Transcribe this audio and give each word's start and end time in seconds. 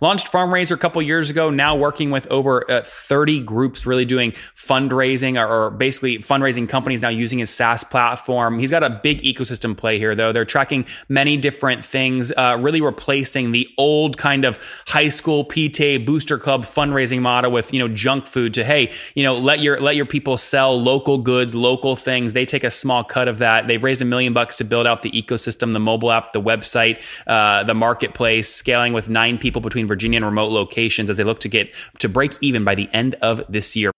Launched 0.00 0.30
Farmraiser 0.30 0.70
a 0.70 0.76
couple 0.76 1.02
years 1.02 1.28
ago, 1.28 1.50
now 1.50 1.74
working 1.74 2.12
with 2.12 2.28
over 2.28 2.64
uh, 2.70 2.82
30 2.84 3.40
groups 3.40 3.84
really 3.84 4.04
doing 4.04 4.30
fundraising 4.54 5.36
or, 5.36 5.66
or, 5.66 5.70
basically 5.70 6.18
fundraising 6.18 6.68
companies 6.68 7.02
now 7.02 7.08
using 7.08 7.40
his 7.40 7.50
SaaS 7.50 7.82
platform. 7.82 8.60
He's 8.60 8.70
got 8.70 8.84
a 8.84 8.90
big 8.90 9.22
ecosystem 9.22 9.76
play 9.76 9.98
here 9.98 10.14
though. 10.14 10.30
They're 10.30 10.44
tracking 10.44 10.86
many 11.08 11.36
different 11.36 11.84
things, 11.84 12.32
uh, 12.36 12.56
really 12.60 12.80
replacing 12.80 13.50
the 13.50 13.68
old 13.76 14.16
kind 14.16 14.44
of 14.44 14.60
high 14.86 15.08
school 15.08 15.44
PTA 15.44 16.06
booster 16.06 16.38
club 16.38 16.64
fundraising 16.64 17.20
model 17.20 17.50
with, 17.50 17.72
you 17.72 17.80
know, 17.80 17.88
junk 17.88 18.28
food 18.28 18.54
to, 18.54 18.62
hey, 18.62 18.92
you 19.16 19.24
know, 19.24 19.34
let 19.34 19.58
your, 19.58 19.80
let 19.80 19.96
your 19.96 20.06
people 20.06 20.36
sell 20.36 20.80
local 20.80 21.18
goods, 21.18 21.56
local 21.56 21.96
things. 21.96 22.34
They 22.34 22.44
take 22.44 22.62
a 22.62 22.70
small 22.70 23.02
cut 23.02 23.26
of 23.26 23.38
that. 23.38 23.66
They've 23.66 23.82
raised 23.82 24.00
a 24.00 24.04
million 24.04 24.32
bucks 24.32 24.54
to 24.58 24.64
build 24.64 24.86
out 24.86 25.02
the 25.02 25.10
ecosystem, 25.10 25.72
the 25.72 25.80
mobile 25.80 26.12
app, 26.12 26.32
the 26.32 26.40
website, 26.40 27.02
uh, 27.26 27.64
the 27.64 27.74
marketplace, 27.74 28.48
scaling 28.48 28.92
with 28.92 29.08
nine 29.08 29.38
people 29.38 29.60
between 29.60 29.87
Virginia 29.88 30.18
and 30.18 30.26
remote 30.26 30.52
locations 30.52 31.10
as 31.10 31.16
they 31.16 31.24
look 31.24 31.40
to 31.40 31.48
get 31.48 31.74
to 31.98 32.08
break 32.08 32.34
even 32.40 32.64
by 32.64 32.74
the 32.74 32.88
end 32.92 33.16
of 33.16 33.42
this 33.48 33.74
year. 33.74 33.90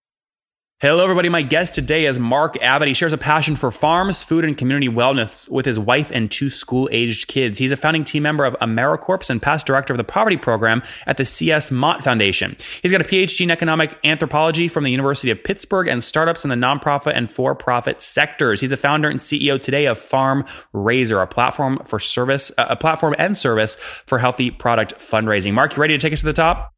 Hello, 0.81 1.03
everybody. 1.03 1.29
My 1.29 1.43
guest 1.43 1.75
today 1.75 2.05
is 2.05 2.17
Mark 2.17 2.57
Abbott. 2.59 2.87
He 2.87 2.95
shares 2.95 3.13
a 3.13 3.17
passion 3.19 3.55
for 3.55 3.69
farms, 3.69 4.23
food, 4.23 4.43
and 4.43 4.57
community 4.57 4.89
wellness 4.89 5.47
with 5.47 5.63
his 5.63 5.79
wife 5.79 6.09
and 6.09 6.31
two 6.31 6.49
school 6.49 6.89
aged 6.91 7.27
kids. 7.27 7.59
He's 7.59 7.71
a 7.71 7.77
founding 7.77 8.03
team 8.03 8.23
member 8.23 8.45
of 8.45 8.55
AmeriCorps 8.55 9.29
and 9.29 9.39
past 9.39 9.67
director 9.67 9.93
of 9.93 9.97
the 9.97 10.03
poverty 10.03 10.37
program 10.37 10.81
at 11.05 11.17
the 11.17 11.23
C.S. 11.23 11.69
Mott 11.69 12.03
Foundation. 12.03 12.57
He's 12.81 12.91
got 12.91 12.99
a 12.99 13.03
PhD 13.03 13.41
in 13.41 13.51
economic 13.51 13.95
anthropology 14.03 14.67
from 14.67 14.83
the 14.83 14.89
University 14.89 15.29
of 15.29 15.43
Pittsburgh 15.43 15.87
and 15.87 16.03
startups 16.03 16.43
in 16.43 16.49
the 16.49 16.55
nonprofit 16.55 17.15
and 17.15 17.31
for 17.31 17.53
profit 17.53 18.01
sectors. 18.01 18.59
He's 18.59 18.71
the 18.71 18.75
founder 18.75 19.07
and 19.07 19.19
CEO 19.19 19.61
today 19.61 19.85
of 19.85 19.99
Farm 19.99 20.45
Raiser, 20.73 21.21
a 21.21 21.27
platform 21.27 21.77
for 21.85 21.99
service, 21.99 22.51
a 22.57 22.75
platform 22.75 23.13
and 23.19 23.37
service 23.37 23.75
for 24.07 24.17
healthy 24.17 24.49
product 24.49 24.95
fundraising. 24.95 25.53
Mark, 25.53 25.75
you 25.75 25.81
ready 25.81 25.95
to 25.95 26.01
take 26.01 26.13
us 26.13 26.21
to 26.21 26.25
the 26.25 26.33
top? 26.33 26.73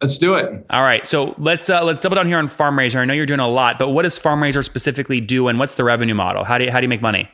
Let's 0.00 0.18
do 0.18 0.34
it. 0.34 0.66
All 0.68 0.82
right. 0.82 1.06
So 1.06 1.34
let's 1.38 1.70
uh, 1.70 1.82
let's 1.84 2.02
double 2.02 2.16
down 2.16 2.26
here 2.26 2.38
on 2.38 2.48
Farmraiser. 2.48 2.96
I 2.96 3.04
know 3.04 3.14
you're 3.14 3.26
doing 3.26 3.40
a 3.40 3.48
lot, 3.48 3.78
but 3.78 3.88
what 3.88 4.02
does 4.02 4.18
Farmraiser 4.18 4.62
specifically 4.62 5.20
do, 5.20 5.48
and 5.48 5.58
what's 5.58 5.76
the 5.76 5.84
revenue 5.84 6.14
model? 6.14 6.44
How 6.44 6.58
do 6.58 6.64
you, 6.64 6.70
how 6.70 6.80
do 6.80 6.84
you 6.84 6.88
make 6.88 7.00
money? 7.02 7.30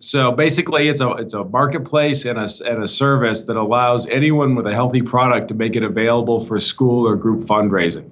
So 0.00 0.32
basically, 0.32 0.88
it's 0.88 1.02
a 1.02 1.10
it's 1.12 1.34
a 1.34 1.44
marketplace 1.44 2.24
and 2.24 2.38
a 2.38 2.48
and 2.64 2.82
a 2.82 2.88
service 2.88 3.44
that 3.44 3.56
allows 3.56 4.06
anyone 4.06 4.54
with 4.54 4.66
a 4.66 4.72
healthy 4.72 5.02
product 5.02 5.48
to 5.48 5.54
make 5.54 5.76
it 5.76 5.82
available 5.82 6.40
for 6.40 6.58
school 6.58 7.06
or 7.06 7.16
group 7.16 7.42
fundraising. 7.42 8.10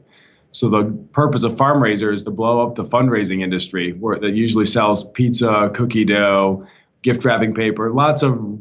So 0.53 0.69
the 0.69 0.85
purpose 1.13 1.45
of 1.45 1.55
Farmraiser 1.55 2.13
is 2.13 2.23
to 2.25 2.31
blow 2.31 2.67
up 2.67 2.75
the 2.75 2.85
fundraising 2.85 3.43
industry, 3.43 3.93
where 3.93 4.19
that 4.19 4.35
usually 4.35 4.67
sells 4.67 5.03
pizza, 5.03 5.71
cookie 5.75 6.05
dough, 6.05 6.67
gift 7.03 7.25
wrapping 7.25 7.55
paper, 7.55 7.91
lots 7.91 8.23
of 8.23 8.59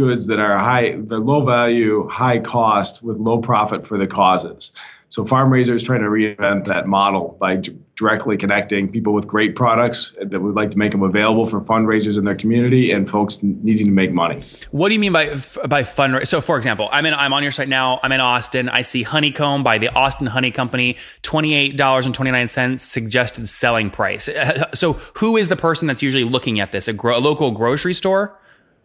goods 0.00 0.28
that 0.28 0.38
are 0.38 0.58
high, 0.58 0.94
they're 0.96 1.18
low 1.18 1.44
value, 1.44 2.08
high 2.08 2.38
cost 2.38 3.02
with 3.02 3.18
low 3.18 3.38
profit 3.38 3.86
for 3.86 3.98
the 3.98 4.06
causes. 4.06 4.72
So 5.10 5.24
Farmraiser 5.24 5.74
is 5.74 5.82
trying 5.82 6.02
to 6.02 6.06
reinvent 6.06 6.66
that 6.68 6.86
model 6.86 7.36
by 7.40 7.56
d- 7.56 7.76
directly 7.96 8.36
connecting 8.36 8.90
people 8.90 9.12
with 9.12 9.26
great 9.26 9.56
products 9.56 10.14
that 10.22 10.40
would 10.40 10.54
like 10.54 10.70
to 10.70 10.78
make 10.78 10.92
them 10.92 11.02
available 11.02 11.46
for 11.46 11.60
fundraisers 11.60 12.16
in 12.16 12.24
their 12.24 12.36
community 12.36 12.92
and 12.92 13.10
folks 13.10 13.42
needing 13.42 13.86
to 13.86 13.92
make 13.92 14.12
money. 14.12 14.40
What 14.70 14.88
do 14.88 14.94
you 14.94 15.00
mean 15.00 15.12
by 15.12 15.26
by 15.68 15.82
fundraiser? 15.82 16.28
So, 16.28 16.40
for 16.40 16.56
example, 16.56 16.88
I'm 16.92 17.04
in 17.06 17.12
I'm 17.12 17.32
on 17.32 17.42
your 17.42 17.50
site 17.50 17.68
now. 17.68 17.98
I'm 18.04 18.12
in 18.12 18.20
Austin. 18.20 18.68
I 18.68 18.82
see 18.82 19.02
Honeycomb 19.02 19.64
by 19.64 19.78
the 19.78 19.88
Austin 19.88 20.28
Honey 20.28 20.52
Company, 20.52 20.96
twenty 21.22 21.54
eight 21.54 21.76
dollars 21.76 22.06
and 22.06 22.14
twenty 22.14 22.30
nine 22.30 22.48
cents 22.48 22.84
suggested 22.84 23.48
selling 23.48 23.90
price. 23.90 24.30
So, 24.74 24.92
who 25.14 25.36
is 25.36 25.48
the 25.48 25.56
person 25.56 25.88
that's 25.88 26.02
usually 26.02 26.24
looking 26.24 26.60
at 26.60 26.70
this? 26.70 26.86
A, 26.86 26.92
gro- 26.92 27.18
a 27.18 27.20
local 27.20 27.50
grocery 27.50 27.94
store? 27.94 28.39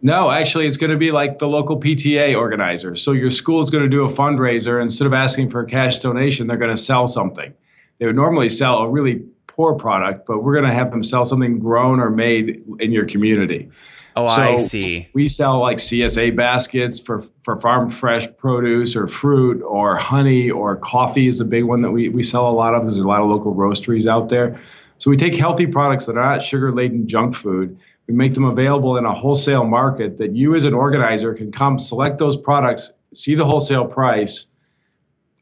No, 0.06 0.30
actually, 0.30 0.68
it's 0.68 0.78
going 0.78 0.92
to 0.92 0.98
be 0.98 1.12
like 1.12 1.40
the 1.40 1.48
local 1.48 1.80
PTA 1.80 2.38
organizer. 2.38 2.96
So 2.96 3.14
your 3.14 3.32
school 3.32 3.60
is 3.62 3.72
going 3.72 3.86
to 3.86 3.90
do 3.90 4.06
a 4.06 4.08
fundraiser. 4.08 4.80
Instead 4.80 5.08
of 5.08 5.14
asking 5.14 5.50
for 5.50 5.62
a 5.62 5.66
cash 5.66 5.98
donation, 5.98 6.46
they're 6.46 6.58
going 6.58 6.76
to 6.76 6.80
sell 6.80 7.08
something. 7.08 7.56
They 7.98 8.06
would 8.06 8.16
normally 8.16 8.50
sell 8.50 8.78
a 8.84 8.88
really 8.88 9.26
poor 9.48 9.74
product, 9.74 10.28
but 10.28 10.44
we're 10.44 10.54
going 10.54 10.70
to 10.70 10.76
have 10.76 10.92
them 10.92 11.02
sell 11.02 11.26
something 11.26 11.58
grown 11.58 12.00
or 12.00 12.12
made 12.12 12.66
in 12.80 12.92
your 12.92 13.06
community. 13.06 13.72
Oh, 14.16 14.28
so 14.28 14.44
I 14.44 14.58
see. 14.58 15.10
We 15.14 15.28
sell 15.28 15.58
like 15.58 15.78
CSA 15.78 16.36
baskets 16.36 17.00
for, 17.00 17.26
for 17.42 17.60
farm 17.60 17.90
fresh 17.90 18.28
produce 18.38 18.96
or 18.96 19.08
fruit 19.08 19.64
or 19.64 19.98
honey 19.98 20.52
or 20.52 20.76
coffee 20.76 21.28
is 21.28 21.40
a 21.40 21.46
big 21.46 21.64
one 21.64 21.82
that 21.82 21.90
we, 21.90 22.10
we 22.10 22.22
sell 22.22 22.48
a 22.48 22.54
lot 22.54 22.76
of. 22.76 22.84
There's 22.84 23.00
a 23.00 23.08
lot 23.08 23.22
of 23.22 23.28
local 23.28 23.56
roasteries 23.56 24.06
out 24.06 24.30
there. 24.30 24.62
So 25.00 25.10
we 25.10 25.18
take 25.18 25.34
healthy 25.34 25.66
products 25.66 26.06
that 26.06 26.16
are 26.16 26.34
not 26.34 26.44
sugar 26.44 26.72
laden 26.72 27.08
junk 27.08 27.34
food 27.34 27.80
we 28.08 28.14
make 28.14 28.34
them 28.34 28.46
available 28.46 28.98
in 28.98 29.06
a 29.06 29.14
wholesale 29.14 29.66
market 29.66 30.20
that 30.20 30.36
you 30.36 30.56
as 30.56 30.66
an 30.66 30.74
organizer 30.74 31.34
can 31.34 31.52
come 31.52 31.80
select 31.80 32.20
those 32.20 32.38
products, 32.38 32.94
see 33.14 33.36
the 33.36 33.46
wholesale 33.46 33.86
price, 33.86 34.48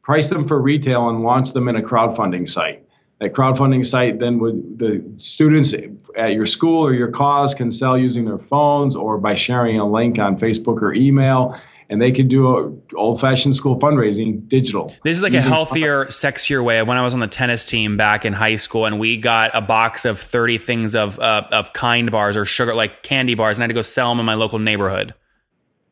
price 0.02 0.28
them 0.28 0.48
for 0.48 0.60
retail, 0.60 1.08
and 1.08 1.20
launch 1.20 1.52
them 1.52 1.68
in 1.68 1.76
a 1.76 1.82
crowdfunding 1.82 2.48
site. 2.48 2.86
That 3.20 3.32
crowdfunding 3.32 3.84
site 3.86 4.18
then 4.18 4.38
would 4.40 4.78
the 4.78 5.12
students 5.16 5.74
at 6.16 6.32
your 6.32 6.46
school 6.46 6.84
or 6.84 6.92
your 6.94 7.10
cause 7.10 7.54
can 7.54 7.70
sell 7.70 7.96
using 7.96 8.24
their 8.24 8.38
phones 8.38 8.96
or 8.96 9.18
by 9.18 9.34
sharing 9.34 9.78
a 9.78 9.88
link 9.88 10.18
on 10.18 10.36
Facebook 10.38 10.82
or 10.82 10.92
email 10.92 11.58
and 11.90 12.00
they 12.00 12.12
could 12.12 12.28
do 12.28 12.82
old 12.96 13.20
fashioned 13.20 13.54
school 13.54 13.78
fundraising 13.78 14.48
digital. 14.48 14.94
This 15.04 15.16
is 15.16 15.22
like 15.22 15.34
a 15.34 15.42
healthier, 15.42 15.98
products. 15.98 16.22
sexier 16.22 16.62
way. 16.64 16.82
When 16.82 16.96
I 16.96 17.02
was 17.02 17.14
on 17.14 17.20
the 17.20 17.26
tennis 17.26 17.66
team 17.66 17.96
back 17.96 18.24
in 18.24 18.32
high 18.32 18.56
school, 18.56 18.86
and 18.86 18.98
we 18.98 19.16
got 19.16 19.50
a 19.54 19.60
box 19.60 20.04
of 20.04 20.18
thirty 20.18 20.58
things 20.58 20.94
of 20.94 21.18
uh, 21.20 21.46
of 21.52 21.72
kind 21.72 22.10
bars 22.10 22.36
or 22.36 22.44
sugar 22.44 22.74
like 22.74 23.02
candy 23.02 23.34
bars, 23.34 23.58
and 23.58 23.62
I 23.62 23.64
had 23.64 23.68
to 23.68 23.74
go 23.74 23.82
sell 23.82 24.10
them 24.10 24.20
in 24.20 24.26
my 24.26 24.34
local 24.34 24.58
neighborhood. 24.58 25.14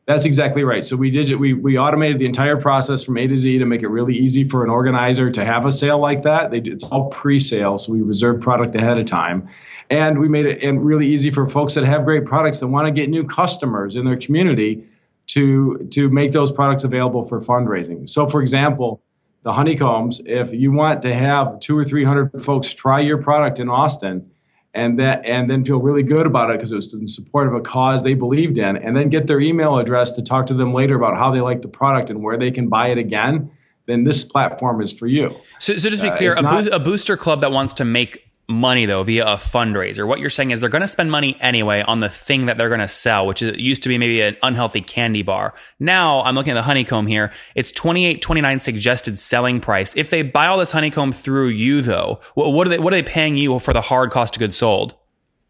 That's 0.05 0.25
exactly 0.25 0.65
right. 0.65 0.83
So 0.83 0.97
we 0.97 1.11
did 1.11 1.31
we 1.39 1.53
we 1.53 1.77
automated 1.77 2.19
the 2.19 2.25
entire 2.25 2.57
process 2.57 3.03
from 3.03 3.17
A 3.17 3.27
to 3.27 3.37
Z 3.37 3.59
to 3.59 3.65
make 3.65 3.83
it 3.83 3.87
really 3.87 4.15
easy 4.15 4.43
for 4.43 4.63
an 4.63 4.69
organizer 4.69 5.31
to 5.31 5.45
have 5.45 5.65
a 5.65 5.71
sale 5.71 5.99
like 5.99 6.23
that. 6.23 6.51
They, 6.51 6.57
it's 6.59 6.83
all 6.83 7.09
pre-sale, 7.09 7.77
so 7.77 7.93
we 7.93 8.01
reserve 8.01 8.41
product 8.41 8.75
ahead 8.75 8.97
of 8.97 9.05
time, 9.05 9.47
and 9.89 10.19
we 10.19 10.27
made 10.27 10.45
it 10.45 10.61
and 10.61 10.83
really 10.83 11.07
easy 11.07 11.29
for 11.29 11.47
folks 11.47 11.75
that 11.75 11.85
have 11.85 12.03
great 12.03 12.25
products 12.25 12.59
that 12.59 12.67
want 12.67 12.87
to 12.87 12.91
get 12.91 13.09
new 13.09 13.25
customers 13.25 13.95
in 13.95 14.03
their 14.03 14.17
community 14.17 14.85
to 15.27 15.87
to 15.91 16.09
make 16.09 16.31
those 16.31 16.51
products 16.51 16.83
available 16.83 17.23
for 17.23 17.41
fundraising. 17.41 18.07
So, 18.07 18.27
for 18.27 18.41
example, 18.41 19.01
the 19.43 19.53
honeycombs, 19.53 20.21
if 20.25 20.53
you 20.53 20.71
want 20.71 21.01
to 21.03 21.13
have 21.13 21.59
two 21.59 21.77
or 21.77 21.85
three 21.85 22.03
hundred 22.03 22.41
folks 22.41 22.73
try 22.73 22.99
your 22.99 23.21
product 23.21 23.59
in 23.59 23.69
Austin, 23.69 24.31
and 24.73 24.99
that 24.99 25.25
and 25.25 25.49
then 25.49 25.63
feel 25.63 25.79
really 25.79 26.03
good 26.03 26.25
about 26.25 26.49
it 26.49 26.57
because 26.57 26.71
it 26.71 26.75
was 26.75 26.93
in 26.93 27.07
support 27.07 27.47
of 27.47 27.53
a 27.53 27.61
cause 27.61 28.03
they 28.03 28.13
believed 28.13 28.57
in, 28.57 28.77
and 28.77 28.95
then 28.95 29.09
get 29.09 29.27
their 29.27 29.39
email 29.39 29.77
address 29.77 30.13
to 30.13 30.21
talk 30.21 30.47
to 30.47 30.53
them 30.53 30.73
later 30.73 30.95
about 30.95 31.17
how 31.17 31.31
they 31.31 31.41
like 31.41 31.61
the 31.61 31.67
product 31.67 32.09
and 32.09 32.21
where 32.21 32.37
they 32.37 32.51
can 32.51 32.69
buy 32.69 32.87
it 32.87 32.97
again, 32.97 33.51
then 33.85 34.03
this 34.03 34.23
platform 34.23 34.81
is 34.81 34.91
for 34.91 35.07
you. 35.07 35.29
So, 35.59 35.77
so 35.77 35.89
just 35.89 36.03
to 36.03 36.09
be 36.09 36.13
uh, 36.13 36.17
clear, 36.17 36.33
a, 36.37 36.41
not, 36.41 36.65
bo- 36.65 36.75
a 36.75 36.79
booster 36.79 37.17
club 37.17 37.41
that 37.41 37.51
wants 37.51 37.73
to 37.73 37.85
make 37.85 38.23
money 38.47 38.85
though 38.85 39.03
via 39.03 39.25
a 39.25 39.35
fundraiser. 39.37 40.07
What 40.07 40.19
you're 40.19 40.29
saying 40.29 40.51
is 40.51 40.59
they're 40.59 40.69
going 40.69 40.81
to 40.81 40.87
spend 40.87 41.11
money 41.11 41.37
anyway 41.39 41.81
on 41.81 41.99
the 41.99 42.09
thing 42.09 42.47
that 42.47 42.57
they're 42.57 42.69
going 42.69 42.79
to 42.81 42.87
sell, 42.87 43.25
which 43.25 43.41
is, 43.41 43.57
used 43.57 43.83
to 43.83 43.89
be 43.89 43.97
maybe 43.97 44.21
an 44.21 44.37
unhealthy 44.43 44.81
candy 44.81 45.21
bar. 45.21 45.53
Now 45.79 46.21
I'm 46.21 46.35
looking 46.35 46.51
at 46.51 46.55
the 46.55 46.63
honeycomb 46.63 47.07
here. 47.07 47.31
It's 47.55 47.71
28, 47.71 48.21
29 48.21 48.59
suggested 48.59 49.17
selling 49.17 49.61
price. 49.61 49.95
If 49.95 50.09
they 50.09 50.21
buy 50.21 50.47
all 50.47 50.57
this 50.57 50.71
honeycomb 50.71 51.11
through 51.11 51.49
you 51.49 51.81
though, 51.81 52.19
what 52.35 52.67
are 52.67 52.69
they, 52.69 52.79
what 52.79 52.93
are 52.93 52.97
they 52.97 53.03
paying 53.03 53.37
you 53.37 53.59
for 53.59 53.73
the 53.73 53.81
hard 53.81 54.11
cost 54.11 54.35
of 54.35 54.39
goods 54.39 54.57
sold? 54.57 54.95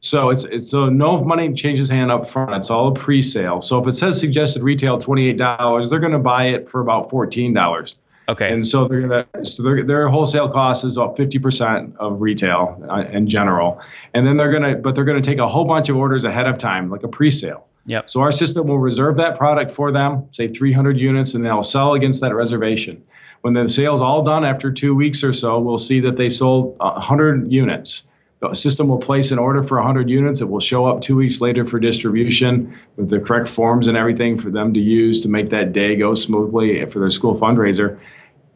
So 0.04 0.31
it's 0.31 0.44
it's 0.44 0.70
so 0.70 0.90
no 0.90 1.24
money 1.24 1.54
changes 1.54 1.88
hand 1.88 2.12
up 2.12 2.28
front. 2.28 2.54
It's 2.56 2.70
all 2.70 2.90
a 2.90 2.94
pre-sale. 2.94 3.62
So 3.62 3.80
if 3.80 3.88
it 3.88 3.94
says 3.94 4.20
suggested 4.20 4.62
retail 4.62 4.98
twenty 4.98 5.30
eight 5.30 5.38
dollars, 5.38 5.90
they're 5.90 6.02
going 6.02 6.12
to 6.12 6.20
buy 6.20 6.48
it 6.48 6.68
for 6.68 6.81
about 6.81 7.10
fourteen 7.10 7.54
dollars. 7.54 7.96
Okay. 8.29 8.53
And 8.53 8.66
so 8.66 8.88
they're 8.88 9.01
gonna 9.01 9.25
so 9.44 9.63
their 9.63 9.84
their 9.84 10.07
wholesale 10.07 10.50
cost 10.50 10.85
is 10.85 10.95
about 10.97 11.17
fifty 11.17 11.39
percent 11.39 11.95
of 11.97 12.22
retail 12.22 12.81
uh, 12.89 13.03
in 13.11 13.28
general, 13.28 13.81
and 14.13 14.25
then 14.25 14.38
they're 14.38 14.51
gonna 14.51 14.78
but 14.78 14.95
they're 14.95 15.03
gonna 15.03 15.22
take 15.22 15.39
a 15.39 15.47
whole 15.47 15.66
bunch 15.66 15.89
of 15.89 15.97
orders 15.97 16.23
ahead 16.23 16.47
of 16.47 16.57
time, 16.57 16.89
like 16.89 17.03
a 17.03 17.07
pre-sale. 17.07 17.67
Yep. 17.85 18.09
So 18.09 18.22
our 18.22 18.31
system 18.31 18.67
will 18.67 18.79
reserve 18.79 19.17
that 19.17 19.38
product 19.38 19.72
for 19.72 19.91
them, 19.91 20.28
say 20.31 20.47
300 20.47 20.97
units, 20.97 21.33
and 21.33 21.45
they'll 21.45 21.63
sell 21.63 21.95
against 21.95 22.22
that 22.22 22.33
reservation. 22.33 23.03
When 23.41 23.53
the 23.53 23.68
sale's 23.68 24.01
all 24.01 24.24
done 24.24 24.45
after 24.45 24.71
two 24.71 24.95
weeks 24.95 25.21
or 25.21 25.33
so, 25.33 25.59
we'll 25.59 25.77
see 25.77 26.00
that 26.01 26.15
they 26.15 26.30
sold 26.30 26.77
100 26.80 27.51
units 27.51 28.06
the 28.50 28.56
system 28.56 28.88
will 28.88 29.00
place 29.00 29.31
an 29.31 29.40
order 29.40 29.63
for 29.63 29.78
100 29.78 30.10
units. 30.10 30.42
It 30.42 30.50
will 30.50 30.60
show 30.60 30.86
up 30.86 31.01
two 31.01 31.16
weeks 31.16 31.42
later 31.42 31.66
for 31.66 31.80
distribution 31.80 32.78
with 32.98 33.10
the 33.10 33.19
correct 33.19 33.48
forms 33.48 33.88
and 33.88 33.98
everything 33.98 34.38
for 34.38 34.50
them 34.50 34.74
to 34.74 34.80
use 34.80 35.22
to 35.22 35.30
make 35.30 35.50
that 35.51 35.72
day 35.72 35.95
go 35.95 36.16
smoothly 36.16 36.86
for 36.88 37.00
their 37.00 37.10
school 37.10 37.40
fundraiser. 37.40 38.00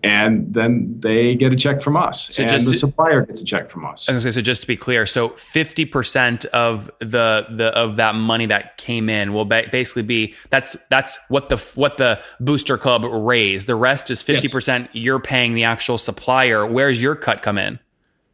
And 0.03 0.53
then 0.53 0.99
they 0.99 1.35
get 1.35 1.51
a 1.51 1.55
check 1.55 1.81
from 1.81 1.97
us, 1.97 2.35
so 2.35 2.43
and 2.43 2.51
the 2.51 2.75
supplier 2.75 3.25
gets 3.25 3.41
a 3.41 3.43
check 3.43 3.71
from 3.71 3.83
us. 3.83 4.05
Say, 4.05 4.29
so 4.29 4.41
just 4.41 4.61
to 4.61 4.67
be 4.67 4.77
clear, 4.77 5.07
so 5.07 5.29
fifty 5.29 5.85
percent 5.85 6.45
of 6.45 6.91
the 6.99 7.47
the 7.49 7.75
of 7.75 7.95
that 7.95 8.13
money 8.13 8.45
that 8.45 8.77
came 8.77 9.09
in 9.09 9.33
will 9.33 9.43
ba- 9.43 9.65
basically 9.71 10.03
be 10.03 10.35
that's 10.51 10.77
that's 10.91 11.19
what 11.29 11.49
the 11.49 11.57
what 11.73 11.97
the 11.97 12.21
booster 12.39 12.77
club 12.77 13.05
raised. 13.05 13.65
The 13.65 13.75
rest 13.75 14.11
is 14.11 14.21
fifty 14.21 14.43
yes. 14.43 14.53
percent. 14.53 14.89
You're 14.93 15.19
paying 15.19 15.55
the 15.55 15.63
actual 15.63 15.97
supplier. 15.97 16.63
Where's 16.63 17.01
your 17.01 17.15
cut 17.15 17.41
come 17.41 17.57
in? 17.57 17.79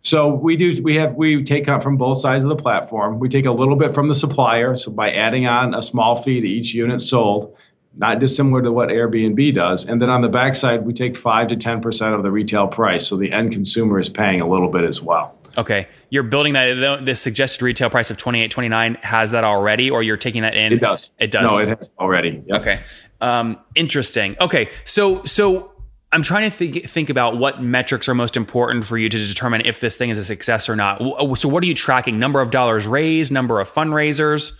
So 0.04 0.34
we 0.34 0.58
do 0.58 0.84
we 0.84 0.96
have 0.98 1.16
we 1.16 1.44
take 1.44 1.70
out 1.70 1.82
from 1.82 1.96
both 1.96 2.20
sides 2.20 2.44
of 2.44 2.50
the 2.50 2.58
platform. 2.58 3.20
We 3.20 3.30
take 3.30 3.46
a 3.46 3.52
little 3.52 3.78
bit 3.78 3.94
from 3.94 4.10
the 4.10 4.16
supplier, 4.16 4.76
so 4.76 4.92
by 4.92 5.12
adding 5.12 5.48
on 5.48 5.74
a 5.74 5.82
small 5.82 6.22
fee 6.22 6.42
to 6.42 6.48
each 6.48 6.74
unit 6.74 7.00
sold, 7.00 7.56
not 7.96 8.20
dissimilar 8.20 8.62
to 8.64 8.72
what 8.72 8.90
Airbnb 8.90 9.56
does. 9.56 9.86
And 9.86 10.02
then 10.02 10.10
on 10.10 10.22
the 10.22 10.28
backside, 10.28 10.86
we 10.86 10.92
take 10.94 11.16
five 11.16 11.48
to 11.48 11.56
ten 11.56 11.82
percent 11.82 12.16
of 12.16 12.22
the 12.22 12.32
retail 12.32 12.68
price, 12.68 13.08
so 13.08 13.16
the 13.16 13.32
end 13.32 13.54
consumer 13.54 13.98
is 13.98 14.10
paying 14.10 14.42
a 14.42 14.50
little 14.50 14.70
bit 14.70 14.84
as 14.84 15.02
well. 15.02 15.38
Okay, 15.58 15.88
you're 16.10 16.24
building 16.24 16.54
that. 16.54 17.06
The 17.06 17.16
suggested 17.16 17.64
retail 17.64 17.90
price 17.90 18.12
of 18.12 18.18
twenty 18.18 18.42
eight 18.42 18.52
twenty 18.52 18.70
nine 18.70 18.96
has 19.04 19.32
that 19.32 19.44
already, 19.44 19.90
or 19.90 20.04
you're 20.04 20.18
taking 20.18 20.42
that 20.42 20.56
in. 20.56 20.74
It 20.74 20.80
does. 20.80 21.14
It 21.18 21.32
does. 21.32 21.50
No, 21.50 21.60
it 21.60 21.70
has 21.70 21.94
already. 21.98 22.44
Yep. 22.48 22.62
Okay, 22.62 22.80
um, 23.22 23.58
interesting. 23.76 24.36
Okay, 24.42 24.70
so 24.84 25.24
so 25.26 25.73
I'm 26.13 26.21
trying 26.21 26.50
to 26.50 26.56
think 26.56 26.86
think 26.88 27.10
about 27.10 27.38
what 27.38 27.62
metrics 27.62 28.07
are 28.07 28.13
most 28.13 28.38
important 28.38 28.86
for 28.86 28.98
you 28.98 29.10
to 29.10 29.27
determine 29.27 29.62
if 29.65 29.80
this 29.80 29.98
thing 29.98 30.12
is 30.12 30.18
a 30.18 30.24
success 30.24 30.69
or 30.69 30.75
not. 30.75 31.00
So, 31.38 31.50
what 31.50 31.63
are 31.63 31.68
you 31.68 31.74
tracking? 31.74 32.19
Number 32.19 32.39
of 32.39 32.51
dollars 32.51 32.88
raised, 32.88 33.31
number 33.31 33.60
of 33.60 33.69
fundraisers. 33.69 34.54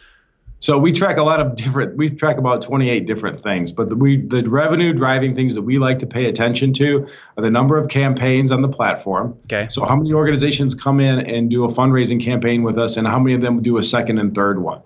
So 0.63 0.77
we 0.77 0.94
track 0.94 1.17
a 1.17 1.23
lot 1.23 1.41
of 1.41 1.57
different. 1.57 1.97
We 1.97 2.07
track 2.07 2.38
about 2.38 2.61
28 2.61 3.05
different 3.05 3.41
things, 3.41 3.73
but 3.73 3.89
the, 3.89 3.97
we 3.97 4.25
the 4.25 4.44
revenue 4.44 4.94
driving 4.94 5.35
things 5.35 5.55
that 5.55 5.61
we 5.61 5.77
like 5.77 6.00
to 6.00 6.07
pay 6.07 6.25
attention 6.27 6.71
to 6.75 7.05
are 7.38 7.44
the 7.44 7.51
number 7.51 7.77
of 7.77 7.89
campaigns 7.89 8.50
on 8.50 8.61
the 8.61 8.69
platform. 8.69 9.38
Okay. 9.44 9.67
So 9.69 9.85
how 9.85 9.97
many 9.97 10.13
organizations 10.13 10.73
come 10.73 11.01
in 11.01 11.19
and 11.19 11.51
do 11.51 11.65
a 11.65 11.67
fundraising 11.67 12.23
campaign 12.23 12.63
with 12.63 12.79
us, 12.79 12.95
and 12.95 13.05
how 13.05 13.19
many 13.19 13.35
of 13.35 13.41
them 13.41 13.61
do 13.61 13.77
a 13.77 13.83
second 13.83 14.19
and 14.19 14.33
third 14.33 14.57
one? 14.57 14.81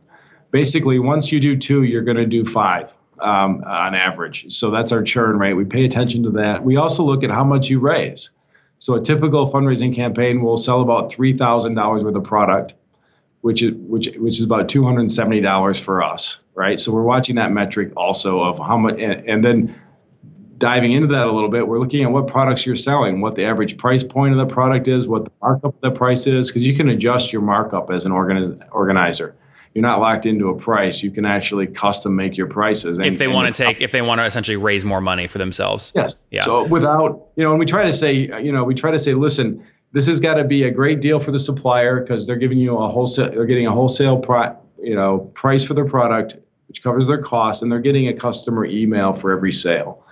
Basically, 0.49 0.97
once 0.97 1.31
you 1.31 1.39
do 1.39 1.55
two, 1.55 1.83
you're 1.83 2.01
going 2.01 2.17
to 2.17 2.25
do 2.25 2.43
five 2.43 2.97
um, 3.19 3.63
on 3.65 3.95
average. 3.95 4.51
So 4.53 4.71
that's 4.71 4.91
our 4.91 5.03
churn 5.03 5.37
rate. 5.37 5.53
We 5.53 5.65
pay 5.65 5.85
attention 5.85 6.23
to 6.23 6.29
that. 6.31 6.63
We 6.63 6.77
also 6.77 7.03
look 7.03 7.23
at 7.23 7.31
how 7.31 7.43
much 7.43 7.69
you 7.69 7.79
raise. 7.79 8.29
So 8.79 8.95
a 8.95 9.01
typical 9.01 9.51
fundraising 9.51 9.95
campaign 9.95 10.41
will 10.41 10.57
sell 10.57 10.81
about 10.81 11.11
three 11.11 11.35
thousand 11.37 11.75
dollars 11.75 12.03
worth 12.03 12.15
of 12.15 12.23
product 12.23 12.73
which 13.41 13.61
is 13.61 13.73
which 13.73 14.09
which 14.17 14.39
is 14.39 14.43
about 14.43 14.69
two 14.69 14.83
hundred 14.83 15.01
and 15.01 15.11
seventy 15.11 15.41
dollars 15.41 15.79
for 15.79 16.03
us, 16.03 16.39
right? 16.53 16.79
So 16.79 16.91
we're 16.91 17.03
watching 17.03 17.35
that 17.35 17.51
metric 17.51 17.93
also 17.95 18.41
of 18.41 18.59
how 18.59 18.77
much, 18.77 18.95
and, 18.99 19.29
and, 19.29 19.43
then 19.43 19.79
diving 20.57 20.91
into 20.91 21.07
that 21.07 21.27
a 21.27 21.31
little 21.31 21.49
bit, 21.49 21.67
we're 21.67 21.79
looking 21.79 22.03
at 22.03 22.11
what 22.11 22.27
products 22.27 22.65
you're 22.65 22.75
selling, 22.75 23.21
what 23.21 23.35
the 23.35 23.45
average 23.45 23.77
price 23.77 24.03
point 24.03 24.33
of 24.33 24.39
the 24.39 24.51
product 24.51 24.87
is, 24.87 25.07
what 25.07 25.25
the 25.25 25.31
markup 25.39 25.75
of 25.75 25.81
the 25.81 25.91
price 25.91 26.25
is, 26.25 26.47
because 26.47 26.65
you 26.65 26.75
can 26.75 26.89
adjust 26.89 27.31
your 27.31 27.43
markup 27.43 27.91
as 27.91 28.05
an 28.05 28.11
organi- 28.11 28.59
organizer. 28.71 29.35
You're 29.73 29.83
not 29.83 29.99
locked 29.99 30.25
into 30.25 30.49
a 30.49 30.57
price. 30.57 31.03
You 31.03 31.11
can 31.11 31.25
actually 31.25 31.67
custom 31.67 32.15
make 32.15 32.37
your 32.37 32.47
prices. 32.47 32.97
And, 32.97 33.07
if 33.07 33.17
they 33.17 33.27
want 33.27 33.53
to 33.53 33.63
take, 33.63 33.81
if 33.81 33.91
they 33.91 34.01
want 34.01 34.19
to 34.19 34.25
essentially 34.25 34.57
raise 34.57 34.85
more 34.85 35.01
money 35.01 35.27
for 35.27 35.37
themselves. 35.37 35.91
Yes. 35.95 36.25
Yeah. 36.31 36.43
So 36.43 36.65
without, 36.65 37.27
you 37.35 37.43
know, 37.43 37.51
and 37.51 37.59
we 37.59 37.65
try 37.65 37.85
to 37.85 37.93
say, 37.93 38.13
you 38.15 38.51
know, 38.51 38.63
we 38.63 38.73
try 38.73 38.91
to 38.91 38.99
say, 38.99 39.13
listen, 39.13 39.65
this 39.93 40.07
has 40.07 40.19
got 40.19 40.35
to 40.35 40.43
be 40.43 40.63
a 40.63 40.71
great 40.71 41.01
deal 41.01 41.19
for 41.19 41.31
the 41.31 41.39
supplier 41.39 41.99
because 41.99 42.27
they're 42.27 42.37
giving 42.37 42.57
you 42.57 42.77
a 42.77 42.89
wholesale 42.89 43.31
they're 43.31 43.45
getting 43.45 43.67
a 43.67 43.71
wholesale 43.71 44.19
pri- 44.19 44.55
you 44.79 44.95
know 44.95 45.19
price 45.33 45.63
for 45.63 45.73
their 45.73 45.85
product 45.85 46.35
which 46.67 46.83
covers 46.83 47.07
their 47.07 47.21
costs 47.21 47.63
and 47.63 47.71
they're 47.71 47.79
getting 47.79 48.07
a 48.07 48.13
customer 48.13 48.65
email 48.65 49.13
for 49.13 49.31
every 49.31 49.51
sale 49.51 50.03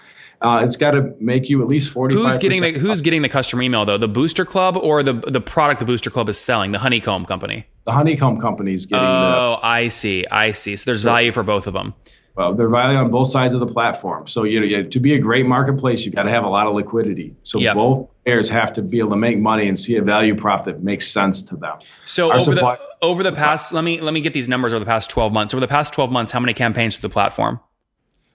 uh, 0.41 0.61
it's 0.63 0.77
got 0.77 0.91
to 0.91 1.15
make 1.19 1.49
you 1.49 1.61
at 1.61 1.67
least 1.67 1.91
40 1.91 2.15
who's 2.15 2.37
getting 2.37 2.61
the 2.61 2.71
who's 2.71 3.01
getting 3.01 3.21
the 3.21 3.29
customer 3.29 3.61
email 3.61 3.85
though 3.85 3.97
the 3.97 4.07
booster 4.07 4.45
club 4.45 4.77
or 4.77 5.03
the 5.03 5.13
the 5.13 5.41
product 5.41 5.79
the 5.79 5.85
booster 5.85 6.09
club 6.09 6.29
is 6.29 6.37
selling 6.37 6.71
the 6.71 6.79
honeycomb 6.79 7.25
company 7.25 7.67
the 7.85 7.91
honeycomb 7.91 8.39
company 8.39 8.73
is 8.73 8.85
getting 8.85 9.05
oh 9.05 9.57
the, 9.61 9.65
i 9.65 9.87
see 9.87 10.25
i 10.31 10.51
see 10.51 10.75
so 10.75 10.85
there's 10.85 11.03
value 11.03 11.31
for 11.31 11.43
both 11.43 11.67
of 11.67 11.73
them 11.73 11.93
well, 12.35 12.53
they're 12.53 12.69
valued 12.69 12.97
on 12.97 13.11
both 13.11 13.29
sides 13.29 13.53
of 13.53 13.61
the 13.61 13.67
platform. 13.67 14.27
So 14.27 14.43
you 14.43 14.59
know, 14.59 14.83
to 14.83 14.99
be 14.99 15.13
a 15.13 15.19
great 15.19 15.45
marketplace, 15.45 16.05
you've 16.05 16.15
got 16.15 16.23
to 16.23 16.31
have 16.31 16.43
a 16.43 16.49
lot 16.49 16.67
of 16.67 16.75
liquidity. 16.75 17.33
So 17.43 17.59
yep. 17.59 17.75
both 17.75 18.09
players 18.25 18.49
have 18.49 18.73
to 18.73 18.81
be 18.81 18.99
able 18.99 19.11
to 19.11 19.15
make 19.15 19.39
money 19.39 19.69
and 19.69 19.79
see 19.79 19.95
a 19.95 20.01
value 20.01 20.35
prop 20.35 20.65
that 20.65 20.83
makes 20.83 21.07
sense 21.07 21.43
to 21.43 21.55
them. 21.55 21.77
So 22.03 22.31
Our 22.31 22.35
over 22.35 22.43
supply- 22.43 22.75
the 22.75 23.05
over 23.05 23.23
the 23.23 23.31
past, 23.31 23.71
let 23.71 23.85
me 23.85 24.01
let 24.01 24.13
me 24.13 24.19
get 24.19 24.33
these 24.33 24.49
numbers 24.49 24.73
over 24.73 24.81
the 24.81 24.85
past 24.85 25.09
twelve 25.09 25.31
months. 25.31 25.53
Over 25.53 25.61
the 25.61 25.69
past 25.69 25.93
twelve 25.93 26.11
months, 26.11 26.31
how 26.33 26.41
many 26.41 26.53
campaigns 26.53 26.97
through 26.97 27.07
the 27.07 27.13
platform? 27.13 27.61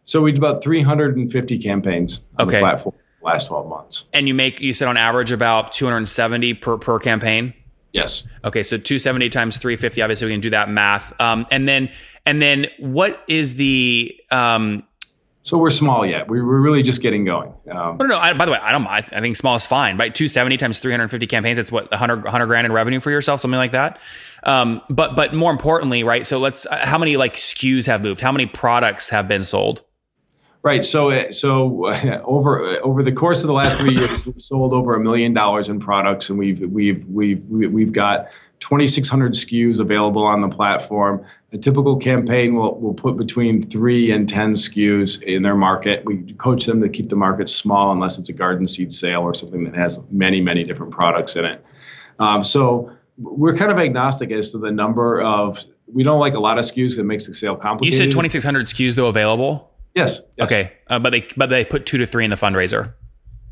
So 0.04 0.22
we 0.22 0.32
did 0.32 0.38
about 0.38 0.64
350 0.64 1.58
campaigns 1.58 2.24
on 2.38 2.48
okay. 2.48 2.56
the 2.56 2.60
platform 2.62 2.94
last 3.22 3.48
12 3.48 3.68
months. 3.68 4.06
And 4.12 4.26
you 4.26 4.34
make 4.34 4.60
you 4.60 4.72
said 4.72 4.88
on 4.88 4.96
average 4.96 5.30
about 5.30 5.72
270 5.72 6.54
per 6.54 6.78
per 6.78 6.98
campaign. 6.98 7.54
Yes. 7.92 8.28
Okay, 8.44 8.62
so 8.62 8.76
270 8.76 9.28
times 9.30 9.58
350. 9.58 10.02
Obviously, 10.02 10.26
we 10.26 10.34
can 10.34 10.40
do 10.40 10.50
that 10.50 10.68
math. 10.68 11.18
Um, 11.20 11.46
and 11.50 11.68
then 11.68 11.90
and 12.26 12.40
then 12.40 12.66
what 12.78 13.22
is 13.26 13.56
the 13.56 14.16
um, 14.30 14.84
so 15.42 15.56
we're 15.56 15.70
small 15.70 16.04
yet. 16.04 16.28
We, 16.28 16.42
we're 16.42 16.60
really 16.60 16.82
just 16.82 17.00
getting 17.00 17.24
going. 17.24 17.52
Um, 17.70 17.96
no, 17.96 18.06
no. 18.06 18.18
I, 18.18 18.34
by 18.34 18.44
the 18.44 18.52
way, 18.52 18.58
I 18.62 18.72
don't. 18.72 18.86
I, 18.86 18.98
I 18.98 19.20
think 19.20 19.36
small 19.36 19.56
is 19.56 19.66
fine. 19.66 19.96
Right, 19.96 20.14
two 20.14 20.28
seventy 20.28 20.56
times 20.56 20.78
three 20.78 20.92
hundred 20.92 21.08
fifty 21.08 21.26
campaigns. 21.26 21.56
That's 21.56 21.72
what 21.72 21.90
100, 21.90 22.24
100 22.24 22.46
grand 22.46 22.66
in 22.66 22.72
revenue 22.72 23.00
for 23.00 23.10
yourself, 23.10 23.40
something 23.40 23.58
like 23.58 23.72
that. 23.72 23.98
Um, 24.44 24.82
but 24.90 25.16
but 25.16 25.34
more 25.34 25.50
importantly, 25.50 26.04
right? 26.04 26.26
So 26.26 26.38
let's. 26.38 26.66
How 26.70 26.98
many 26.98 27.16
like 27.16 27.34
SKUs 27.34 27.86
have 27.86 28.02
moved? 28.02 28.20
How 28.20 28.32
many 28.32 28.46
products 28.46 29.08
have 29.08 29.28
been 29.28 29.42
sold? 29.42 29.82
Right. 30.62 30.84
So 30.84 31.30
so 31.30 31.86
uh, 31.86 32.22
over 32.24 32.76
uh, 32.76 32.80
over 32.80 33.02
the 33.02 33.12
course 33.12 33.42
of 33.42 33.46
the 33.46 33.54
last 33.54 33.78
three 33.78 33.94
years, 33.96 34.26
we've 34.26 34.42
sold 34.42 34.74
over 34.74 34.94
a 34.94 35.00
million 35.00 35.32
dollars 35.32 35.68
in 35.68 35.80
products, 35.80 36.28
and 36.28 36.38
we've 36.38 36.60
we've 36.60 37.04
we've 37.06 37.42
we've 37.48 37.92
got 37.92 38.28
2,600 38.60 39.32
SKUs 39.32 39.80
available 39.80 40.24
on 40.24 40.42
the 40.42 40.48
platform. 40.48 41.24
A 41.52 41.58
typical 41.58 41.96
campaign 41.96 42.54
will, 42.54 42.78
will 42.78 42.94
put 42.94 43.16
between 43.16 43.62
three 43.62 44.12
and 44.12 44.28
10 44.28 44.52
SKUs 44.52 45.22
in 45.22 45.42
their 45.42 45.56
market. 45.56 46.04
We 46.04 46.34
coach 46.34 46.66
them 46.66 46.82
to 46.82 46.88
keep 46.88 47.08
the 47.08 47.16
market 47.16 47.48
small 47.48 47.90
unless 47.90 48.18
it's 48.18 48.28
a 48.28 48.34
garden 48.34 48.68
seed 48.68 48.92
sale 48.92 49.22
or 49.22 49.34
something 49.34 49.64
that 49.64 49.74
has 49.74 50.00
many, 50.10 50.40
many 50.42 50.64
different 50.64 50.92
products 50.92 51.36
in 51.36 51.46
it. 51.46 51.64
Um, 52.18 52.44
so 52.44 52.92
we're 53.18 53.56
kind 53.56 53.72
of 53.72 53.78
agnostic 53.78 54.30
as 54.30 54.52
to 54.52 54.58
the 54.58 54.70
number 54.70 55.20
of, 55.20 55.64
we 55.92 56.02
don't 56.02 56.20
like 56.20 56.34
a 56.34 56.40
lot 56.40 56.58
of 56.58 56.64
SKUs 56.66 56.96
that 56.96 57.04
makes 57.04 57.26
the 57.26 57.34
sale 57.34 57.56
complicated. 57.56 57.98
You 57.98 58.04
said 58.04 58.12
2,600 58.12 58.66
SKUs 58.66 58.94
though 58.94 59.08
available? 59.08 59.70
Yes. 59.94 60.20
yes. 60.36 60.46
Okay. 60.46 60.72
Uh, 60.86 60.98
but 60.98 61.10
they, 61.10 61.26
but 61.36 61.48
they 61.48 61.64
put 61.64 61.86
two 61.86 61.98
to 61.98 62.06
three 62.06 62.24
in 62.24 62.30
the 62.30 62.36
fundraiser. 62.36 62.94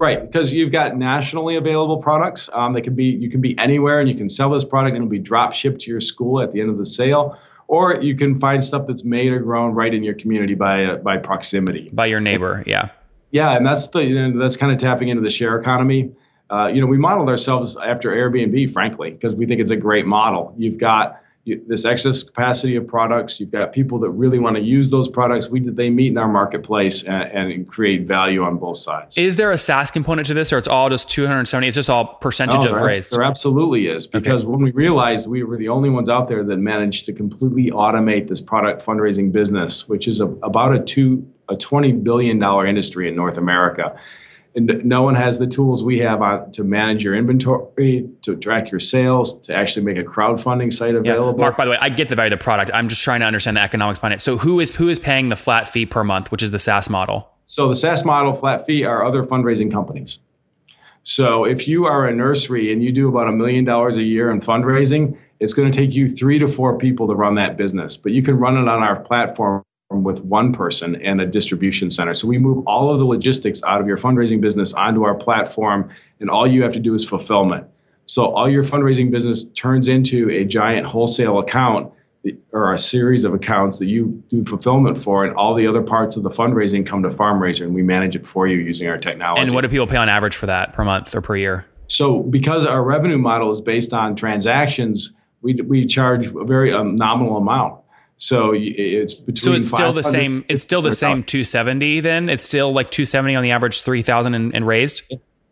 Right, 0.01 0.25
because 0.25 0.53
you've 0.53 0.71
got 0.71 0.97
nationally 0.97 1.57
available 1.57 2.01
products. 2.01 2.49
Um, 2.53 2.73
they 2.73 2.83
can 2.83 2.95
be 2.95 3.07
you 3.07 3.31
can 3.31 3.41
be 3.41 3.59
anywhere, 3.59 3.99
and 3.99 4.09
you 4.09 4.15
can 4.15 4.29
sell 4.29 4.51
this 4.51 4.65
product, 4.65 4.95
and 4.95 5.03
it'll 5.03 5.11
be 5.11 5.19
drop 5.19 5.55
shipped 5.55 5.81
to 5.83 5.91
your 5.91 5.99
school 5.99 6.41
at 6.41 6.53
the 6.53 6.61
end 6.61 6.71
of 6.71 6.79
the 6.79 6.87
sale. 6.87 7.37
Or 7.67 8.01
you 8.01 8.17
can 8.17 8.39
find 8.39 8.65
stuff 8.65 8.87
that's 8.87 9.03
made 9.03 9.33
or 9.33 9.41
grown 9.41 9.75
right 9.75 9.93
in 9.93 10.05
your 10.05 10.15
community 10.15 10.55
by 10.55 10.85
uh, 10.85 10.97
by 10.99 11.17
proximity, 11.17 11.91
by 11.93 12.07
your 12.07 12.21
neighbor. 12.21 12.63
Yeah, 12.65 12.91
yeah, 13.33 13.57
and 13.57 13.67
that's 13.67 13.89
the 13.89 14.05
you 14.05 14.15
know, 14.15 14.39
that's 14.39 14.57
kind 14.57 14.71
of 14.71 14.79
tapping 14.79 15.09
into 15.09 15.23
the 15.23 15.31
share 15.31 15.59
economy. 15.59 16.13
Uh, 16.49 16.69
you 16.69 16.81
know, 16.81 16.87
we 16.87 16.97
modeled 16.97 17.29
ourselves 17.29 17.77
after 17.77 18.11
Airbnb, 18.11 18.73
frankly, 18.73 19.11
because 19.11 19.35
we 19.35 19.47
think 19.47 19.61
it's 19.61 19.73
a 19.73 19.77
great 19.77 20.07
model. 20.07 20.55
You've 20.57 20.79
got 20.79 21.21
you, 21.49 21.65
this 21.67 21.85
excess 21.85 22.23
capacity 22.23 22.77
of 22.77 22.87
products. 22.87 23.41
You've 23.41 23.51
got 23.51 23.73
people 23.73 24.01
that 24.01 24.11
really 24.11 24.39
want 24.39 24.57
to 24.57 24.63
use 24.63 24.91
those 24.91 25.09
products. 25.09 25.49
We 25.49 25.61
did 25.61 25.77
they 25.77 25.91
meet 25.91 26.09
in 26.09 26.19
our 26.19 26.29
marketplace 26.29 27.03
and, 27.05 27.53
and, 27.53 27.69
create 27.69 28.07
value 28.07 28.43
on 28.43 28.59
both 28.59 28.77
sides. 28.77 29.19
Is 29.19 29.37
there 29.37 29.51
a 29.51 29.59
SaaS 29.59 29.91
component 29.91 30.29
to 30.29 30.35
this, 30.35 30.53
or 30.53 30.59
it's 30.59 30.69
all 30.69 30.89
just 30.89 31.11
270? 31.11 31.67
It's 31.67 31.75
just 31.75 31.91
all 31.91 32.05
percentage 32.05 32.65
no, 32.65 32.75
of 32.75 32.81
raised. 32.81 33.13
There 33.13 33.23
absolutely 33.23 33.89
is 33.89 34.07
because 34.07 34.43
okay. 34.43 34.51
when 34.51 34.63
we 34.63 34.71
realized 34.71 35.29
we 35.29 35.43
were 35.43 35.57
the 35.57 35.69
only 35.69 35.91
ones 35.91 36.09
out 36.09 36.29
there 36.29 36.45
that 36.45 36.57
managed 36.57 37.07
to 37.07 37.13
completely 37.13 37.71
automate 37.71 38.29
this 38.29 38.41
product 38.41 38.85
fundraising 38.85 39.33
business, 39.33 39.89
which 39.89 40.07
is 40.07 40.21
a, 40.21 40.27
about 40.27 40.75
a 40.75 40.81
two 40.81 41.33
a 41.49 41.57
20 41.57 41.93
billion 41.93 42.39
dollar 42.39 42.67
industry 42.67 43.09
in 43.09 43.17
North 43.17 43.39
America 43.39 43.99
and 44.55 44.85
no 44.85 45.03
one 45.03 45.15
has 45.15 45.39
the 45.39 45.47
tools 45.47 45.85
we 45.85 46.01
have 46.01 46.23
on, 46.23 46.53
to 46.53 46.65
manage 46.65 47.05
your 47.05 47.15
inventory, 47.15 48.09
to 48.23 48.37
track 48.37 48.71
your 48.71 48.81
sales, 48.81 49.41
to 49.43 49.55
actually 49.55 49.87
make 49.87 49.99
a 49.99 50.09
crowdfunding 50.09 50.73
site 50.73 50.95
available. 50.95 51.39
Yeah. 51.39 51.45
Mark, 51.45 51.57
by 51.57 51.65
the 51.65 51.73
way, 51.73 51.79
I 51.81 51.91
get 51.91 52.09
the 52.09 52.17
value 52.17 52.33
of 52.33 52.39
the 52.39 52.43
product. 52.43 52.71
I'm 52.73 52.89
just 52.89 53.03
trying 53.03 53.21
to 53.21 53.27
understand 53.27 53.57
the 53.57 53.61
economics 53.61 53.99
behind 53.99 54.15
it. 54.15 54.21
So 54.21 54.39
who 54.39 54.61
is 54.61 54.75
who 54.75 54.89
is 54.89 54.99
paying 54.99 55.29
the 55.29 55.37
flat 55.37 55.69
fee 55.69 55.87
per 55.87 56.03
month, 56.03 56.33
which 56.33 56.43
is 56.43 56.51
the 56.51 56.59
SaaS 56.59 56.91
model? 56.91 57.29
So 57.47 57.69
the 57.69 57.77
SaaS 57.77 58.05
model, 58.05 58.35
flat 58.35 58.67
fee, 58.67 58.85
are 58.85 59.05
other 59.05 59.25
fundraising 59.25 59.71
companies. 59.71 60.19
So 61.05 61.45
if 61.45 61.69
you 61.69 61.87
are 61.87 62.07
a 62.07 62.15
nursery 62.15 62.73
and 62.73 62.83
you 62.83 62.93
do 62.93 63.09
about 63.09 63.29
a 63.29 63.33
million 63.33 63.65
dollars 63.65 63.97
a 63.97 64.03
year 64.03 64.31
in 64.31 64.41
fundraising, 64.41 65.17
it's 65.41 65.55
going 65.55 65.71
to 65.71 65.79
take 65.79 65.95
you 65.95 66.09
three 66.09 66.41
to 66.41 66.49
four 66.49 66.77
people 66.77 67.09
to 67.09 67.15
run 67.15 67.37
that 67.37 67.57
business. 67.57 67.97
But 67.97 68.13
you 68.13 68.23
can 68.23 68.39
run 68.39 68.59
it 68.59 68.69
on 68.69 68.83
our 68.83 69.01
platform 69.01 69.65
with 69.91 70.23
one 70.23 70.53
person 70.53 71.01
and 71.03 71.21
a 71.21 71.27
distribution 71.27 71.89
center. 71.91 72.13
So 72.15 72.29
we 72.29 72.39
move 72.39 72.67
all 72.67 72.93
of 72.93 72.99
the 72.99 73.07
logistics 73.07 73.63
out 73.63 73.81
of 73.81 73.87
your 73.87 73.97
fundraising 73.97 74.41
business 74.41 74.75
onto 74.75 75.05
our 75.05 75.15
platform, 75.15 75.91
and 76.21 76.29
all 76.29 76.47
you 76.47 76.63
have 76.63 76.73
to 76.73 76.81
do 76.81 76.95
is 76.95 77.05
fulfillment. 77.05 77.67
So 78.07 78.27
all 78.27 78.49
your 78.49 78.65
fundraising 78.65 79.11
business 79.11 79.45
turns 79.45 79.89
into 79.89 80.31
a 80.31 80.45
giant 80.45 80.87
wholesale 80.87 81.39
account 81.39 81.93
or 82.53 82.73
a 82.73 82.79
series 82.79 83.25
of 83.25 83.33
accounts 83.33 83.79
that 83.79 83.87
you 83.87 84.23
do 84.29 84.45
fulfillment 84.45 84.99
for, 84.99 85.25
and 85.25 85.37
all 85.37 85.55
the 85.55 85.67
other 85.67 85.83
parts 85.83 86.17
of 86.17 86.23
the 86.23 86.31
fundraising 86.31 86.87
come 86.87 87.03
to 87.05 87.09
FarmRaiser, 87.09 87.63
and 87.63 87.75
we 87.75 87.83
manage 87.83 88.17
it 88.17 88.27
for 88.27 88.47
you 88.47 88.59
using 88.59 88.89
our 88.89 88.99
technology. 88.99 89.43
And 89.43 89.53
what 89.53 89.63
do 89.63 89.69
people 89.69 89.87
pay 89.87 89.97
on 89.97 90.09
average 90.09 90.37
for 90.37 90.47
that 90.47 90.75
per 90.75 90.85
month 90.85 91.15
or 91.15 91.23
per 91.23 91.37
year? 91.37 91.65
So 91.87 92.23
because 92.23 92.67
our 92.67 92.83
revenue 92.83 93.17
model 93.17 93.51
is 93.51 93.63
based 93.63 93.95
on 93.95 94.17
transactions, 94.17 95.13
we, 95.41 95.55
we 95.55 95.87
charge 95.87 96.27
a 96.27 96.45
very 96.45 96.75
um, 96.75 96.97
nominal 96.97 97.39
amount. 97.39 97.81
So 98.19 98.53
it's 98.55 99.15
between. 99.15 99.37
So 99.37 99.53
it's 99.53 99.69
still 99.69 99.93
the 99.93 100.03
same. 100.03 100.45
It's 100.49 100.63
still 100.63 100.83
the 100.83 100.93
same 100.93 101.23
270. 101.23 102.01
Then 102.01 102.29
it's 102.29 102.45
still 102.45 102.73
like 102.73 102.91
270 102.91 103.37
on 103.37 103.43
the 103.43 103.53
average 103.53 103.83
3,000 103.83 104.35
and, 104.35 104.55
and 104.55 104.67
raised. 104.67 105.03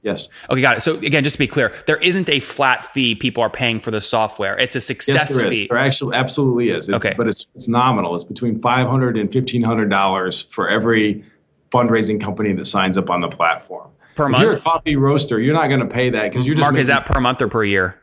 Yes. 0.02 0.28
Okay, 0.50 0.60
got 0.60 0.76
it. 0.76 0.80
So 0.82 0.96
again, 0.98 1.24
just 1.24 1.34
to 1.34 1.38
be 1.38 1.48
clear, 1.48 1.72
there 1.86 1.96
isn't 1.96 2.28
a 2.28 2.38
flat 2.38 2.84
fee 2.84 3.14
people 3.14 3.42
are 3.42 3.50
paying 3.50 3.80
for 3.80 3.90
the 3.90 4.00
software. 4.00 4.56
It's 4.56 4.76
a 4.76 4.80
success 4.80 5.14
yes, 5.14 5.36
there 5.36 5.48
fee. 5.50 5.62
Is. 5.62 5.68
There 5.68 5.78
actually 5.78 6.16
absolutely 6.16 6.70
is. 6.70 6.88
It, 6.88 6.94
okay. 6.94 7.14
But 7.16 7.26
it's 7.26 7.48
it's 7.56 7.66
nominal. 7.66 8.14
It's 8.14 8.22
between 8.22 8.60
five 8.60 8.86
hundred 8.86 9.16
and 9.16 9.32
fifteen 9.32 9.62
hundred 9.62 9.90
dollars 9.90 10.42
for 10.42 10.68
every 10.68 11.24
fundraising 11.70 12.20
company 12.20 12.52
that 12.52 12.66
signs 12.66 12.98
up 12.98 13.10
on 13.10 13.20
the 13.20 13.28
platform. 13.28 13.90
Per 14.14 14.26
if 14.26 14.30
month. 14.30 14.42
you're 14.42 14.52
a 14.52 14.60
coffee 14.60 14.94
roaster, 14.94 15.40
you're 15.40 15.54
not 15.54 15.66
going 15.66 15.80
to 15.80 15.86
pay 15.86 16.10
that 16.10 16.30
because 16.30 16.46
you're 16.46 16.54
just 16.54 16.64
Mark. 16.64 16.74
Making, 16.74 16.80
is 16.82 16.86
that 16.86 17.06
per 17.06 17.20
month 17.20 17.42
or 17.42 17.48
per 17.48 17.64
year? 17.64 18.00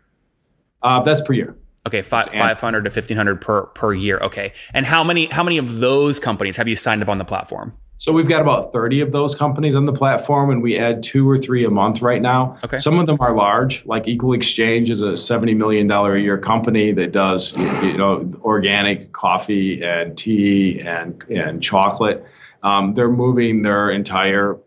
Uh, 0.81 1.03
that's 1.03 1.21
per 1.21 1.31
year. 1.31 1.55
Okay, 1.85 2.01
five 2.01 2.25
five 2.25 2.59
hundred 2.61 2.85
to 2.85 2.91
fifteen 2.91 3.17
hundred 3.17 3.41
per 3.41 3.63
per 3.63 3.93
year. 3.93 4.17
Okay, 4.19 4.53
and 4.73 4.85
how 4.85 5.03
many 5.03 5.27
how 5.27 5.43
many 5.43 5.57
of 5.57 5.79
those 5.79 6.19
companies 6.19 6.57
have 6.57 6.67
you 6.67 6.75
signed 6.75 7.01
up 7.01 7.09
on 7.09 7.17
the 7.17 7.25
platform? 7.25 7.73
So 7.97 8.11
we've 8.11 8.27
got 8.27 8.41
about 8.41 8.73
30 8.73 8.99
of 8.99 9.11
those 9.13 9.33
companies 9.33 9.77
on 9.77 9.85
the 9.85 9.93
platform, 9.93 10.49
and 10.49 10.61
we 10.61 10.77
add 10.77 11.03
two 11.03 11.29
or 11.29 11.37
three 11.37 11.63
a 11.63 11.69
month 11.69 12.01
right 12.01 12.21
now. 12.21 12.57
Okay. 12.61 12.75
Some 12.75 12.99
of 12.99 13.05
them 13.05 13.15
are 13.21 13.33
large, 13.33 13.85
like 13.85 14.09
Equal 14.09 14.33
Exchange 14.33 14.91
is 14.91 15.01
a 15.01 15.13
$70 15.13 15.55
million 15.55 15.89
a 15.89 16.17
year 16.17 16.37
company 16.37 16.91
that 16.91 17.13
does 17.13 17.55
you 17.55 17.97
know 17.97 18.29
organic 18.41 19.13
coffee 19.13 19.83
and 19.83 20.17
tea 20.17 20.81
and 20.81 21.23
and 21.29 21.63
chocolate. 21.63 22.25
Um, 22.61 22.93
they're 22.93 23.09
moving 23.09 23.61
their 23.61 23.89
entire 23.89 24.57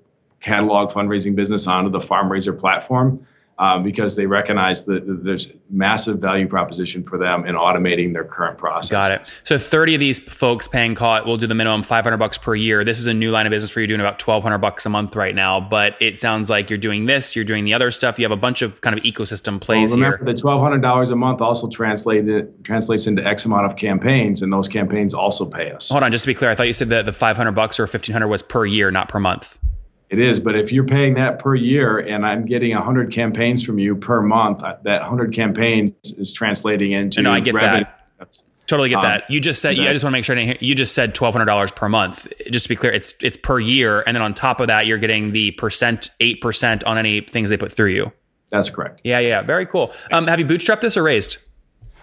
catalog 0.40 0.90
fundraising 0.90 1.34
business 1.34 1.66
onto 1.66 1.90
the 1.90 1.98
FarmRaiser 1.98 2.58
platform. 2.58 3.26
Um, 3.58 3.82
because 3.82 4.16
they 4.16 4.26
recognize 4.26 4.84
that 4.84 5.02
there's 5.24 5.50
massive 5.70 6.18
value 6.18 6.46
proposition 6.46 7.02
for 7.02 7.16
them 7.16 7.46
in 7.46 7.54
automating 7.54 8.12
their 8.12 8.24
current 8.24 8.58
process. 8.58 8.90
Got 8.90 9.12
it. 9.12 9.40
So 9.44 9.56
30 9.56 9.94
of 9.94 10.00
these 10.00 10.20
folks 10.20 10.68
paying 10.68 10.94
call 10.94 11.16
it 11.16 11.24
will 11.24 11.38
do 11.38 11.46
the 11.46 11.54
minimum 11.54 11.82
500 11.82 12.18
bucks 12.18 12.36
per 12.36 12.54
year. 12.54 12.84
This 12.84 12.98
is 12.98 13.06
a 13.06 13.14
new 13.14 13.30
line 13.30 13.46
of 13.46 13.50
business 13.50 13.70
for 13.70 13.80
you 13.80 13.86
doing 13.86 14.00
about 14.00 14.20
1200 14.20 14.58
bucks 14.58 14.84
a 14.84 14.90
month 14.90 15.16
right 15.16 15.34
now, 15.34 15.58
but 15.58 15.96
it 16.00 16.18
sounds 16.18 16.50
like 16.50 16.68
you're 16.68 16.78
doing 16.78 17.06
this, 17.06 17.34
you're 17.34 17.46
doing 17.46 17.64
the 17.64 17.72
other 17.72 17.90
stuff. 17.90 18.18
You 18.18 18.26
have 18.26 18.30
a 18.30 18.36
bunch 18.36 18.60
of 18.60 18.82
kind 18.82 18.96
of 18.96 19.02
ecosystem 19.04 19.58
plays 19.58 19.88
well, 19.88 20.00
remember, 20.00 20.18
here. 20.18 20.34
The 20.34 20.42
$1200 20.42 21.12
a 21.12 21.16
month 21.16 21.40
also 21.40 21.66
translated 21.66 22.62
translates 22.62 23.06
into 23.06 23.26
X 23.26 23.46
amount 23.46 23.64
of 23.64 23.76
campaigns 23.76 24.42
and 24.42 24.52
those 24.52 24.68
campaigns 24.68 25.14
also 25.14 25.46
pay 25.46 25.70
us. 25.70 25.88
Hold 25.88 26.02
on, 26.02 26.12
just 26.12 26.24
to 26.24 26.28
be 26.28 26.34
clear, 26.34 26.50
I 26.50 26.54
thought 26.54 26.66
you 26.66 26.74
said 26.74 26.90
that 26.90 27.06
the 27.06 27.12
500 27.14 27.52
bucks 27.52 27.80
or 27.80 27.84
1500 27.84 28.28
was 28.28 28.42
per 28.42 28.66
year, 28.66 28.90
not 28.90 29.08
per 29.08 29.18
month. 29.18 29.58
It 30.08 30.20
is, 30.20 30.38
but 30.38 30.54
if 30.54 30.70
you're 30.70 30.84
paying 30.84 31.14
that 31.14 31.40
per 31.40 31.54
year 31.54 31.98
and 31.98 32.24
I'm 32.24 32.44
getting 32.44 32.72
100 32.72 33.12
campaigns 33.12 33.64
from 33.64 33.78
you 33.80 33.96
per 33.96 34.22
month, 34.22 34.60
that 34.60 34.84
100 34.84 35.34
campaigns 35.34 35.92
is 36.16 36.32
translating 36.32 36.92
into 36.92 37.22
no, 37.22 37.32
I 37.32 37.40
get 37.40 37.54
revenue. 37.54 37.84
that. 37.84 38.06
That's, 38.18 38.44
totally 38.66 38.88
get 38.88 38.98
um, 38.98 39.02
that. 39.02 39.30
You 39.30 39.40
just 39.40 39.60
said 39.60 39.72
exactly. 39.72 39.88
I 39.88 39.92
just 39.92 40.04
want 40.04 40.12
to 40.12 40.16
make 40.18 40.24
sure 40.24 40.36
I 40.36 40.38
didn't 40.38 40.60
hear, 40.60 40.68
you 40.68 40.74
just 40.76 40.94
said 40.94 41.14
$1200 41.14 41.74
per 41.74 41.88
month. 41.88 42.28
Just 42.50 42.66
to 42.66 42.68
be 42.68 42.76
clear, 42.76 42.92
it's 42.92 43.16
it's 43.20 43.36
per 43.36 43.58
year 43.58 44.04
and 44.06 44.14
then 44.14 44.22
on 44.22 44.32
top 44.32 44.60
of 44.60 44.68
that 44.68 44.86
you're 44.86 44.98
getting 44.98 45.32
the 45.32 45.50
percent 45.52 46.10
8% 46.20 46.86
on 46.86 46.98
any 46.98 47.20
things 47.22 47.48
they 47.48 47.56
put 47.56 47.72
through 47.72 47.90
you. 47.90 48.12
That's 48.50 48.70
correct. 48.70 49.00
Yeah, 49.02 49.18
yeah, 49.18 49.42
very 49.42 49.66
cool. 49.66 49.92
Um, 50.12 50.28
have 50.28 50.38
you 50.38 50.46
bootstrapped 50.46 50.82
this 50.82 50.96
or 50.96 51.02
raised? 51.02 51.38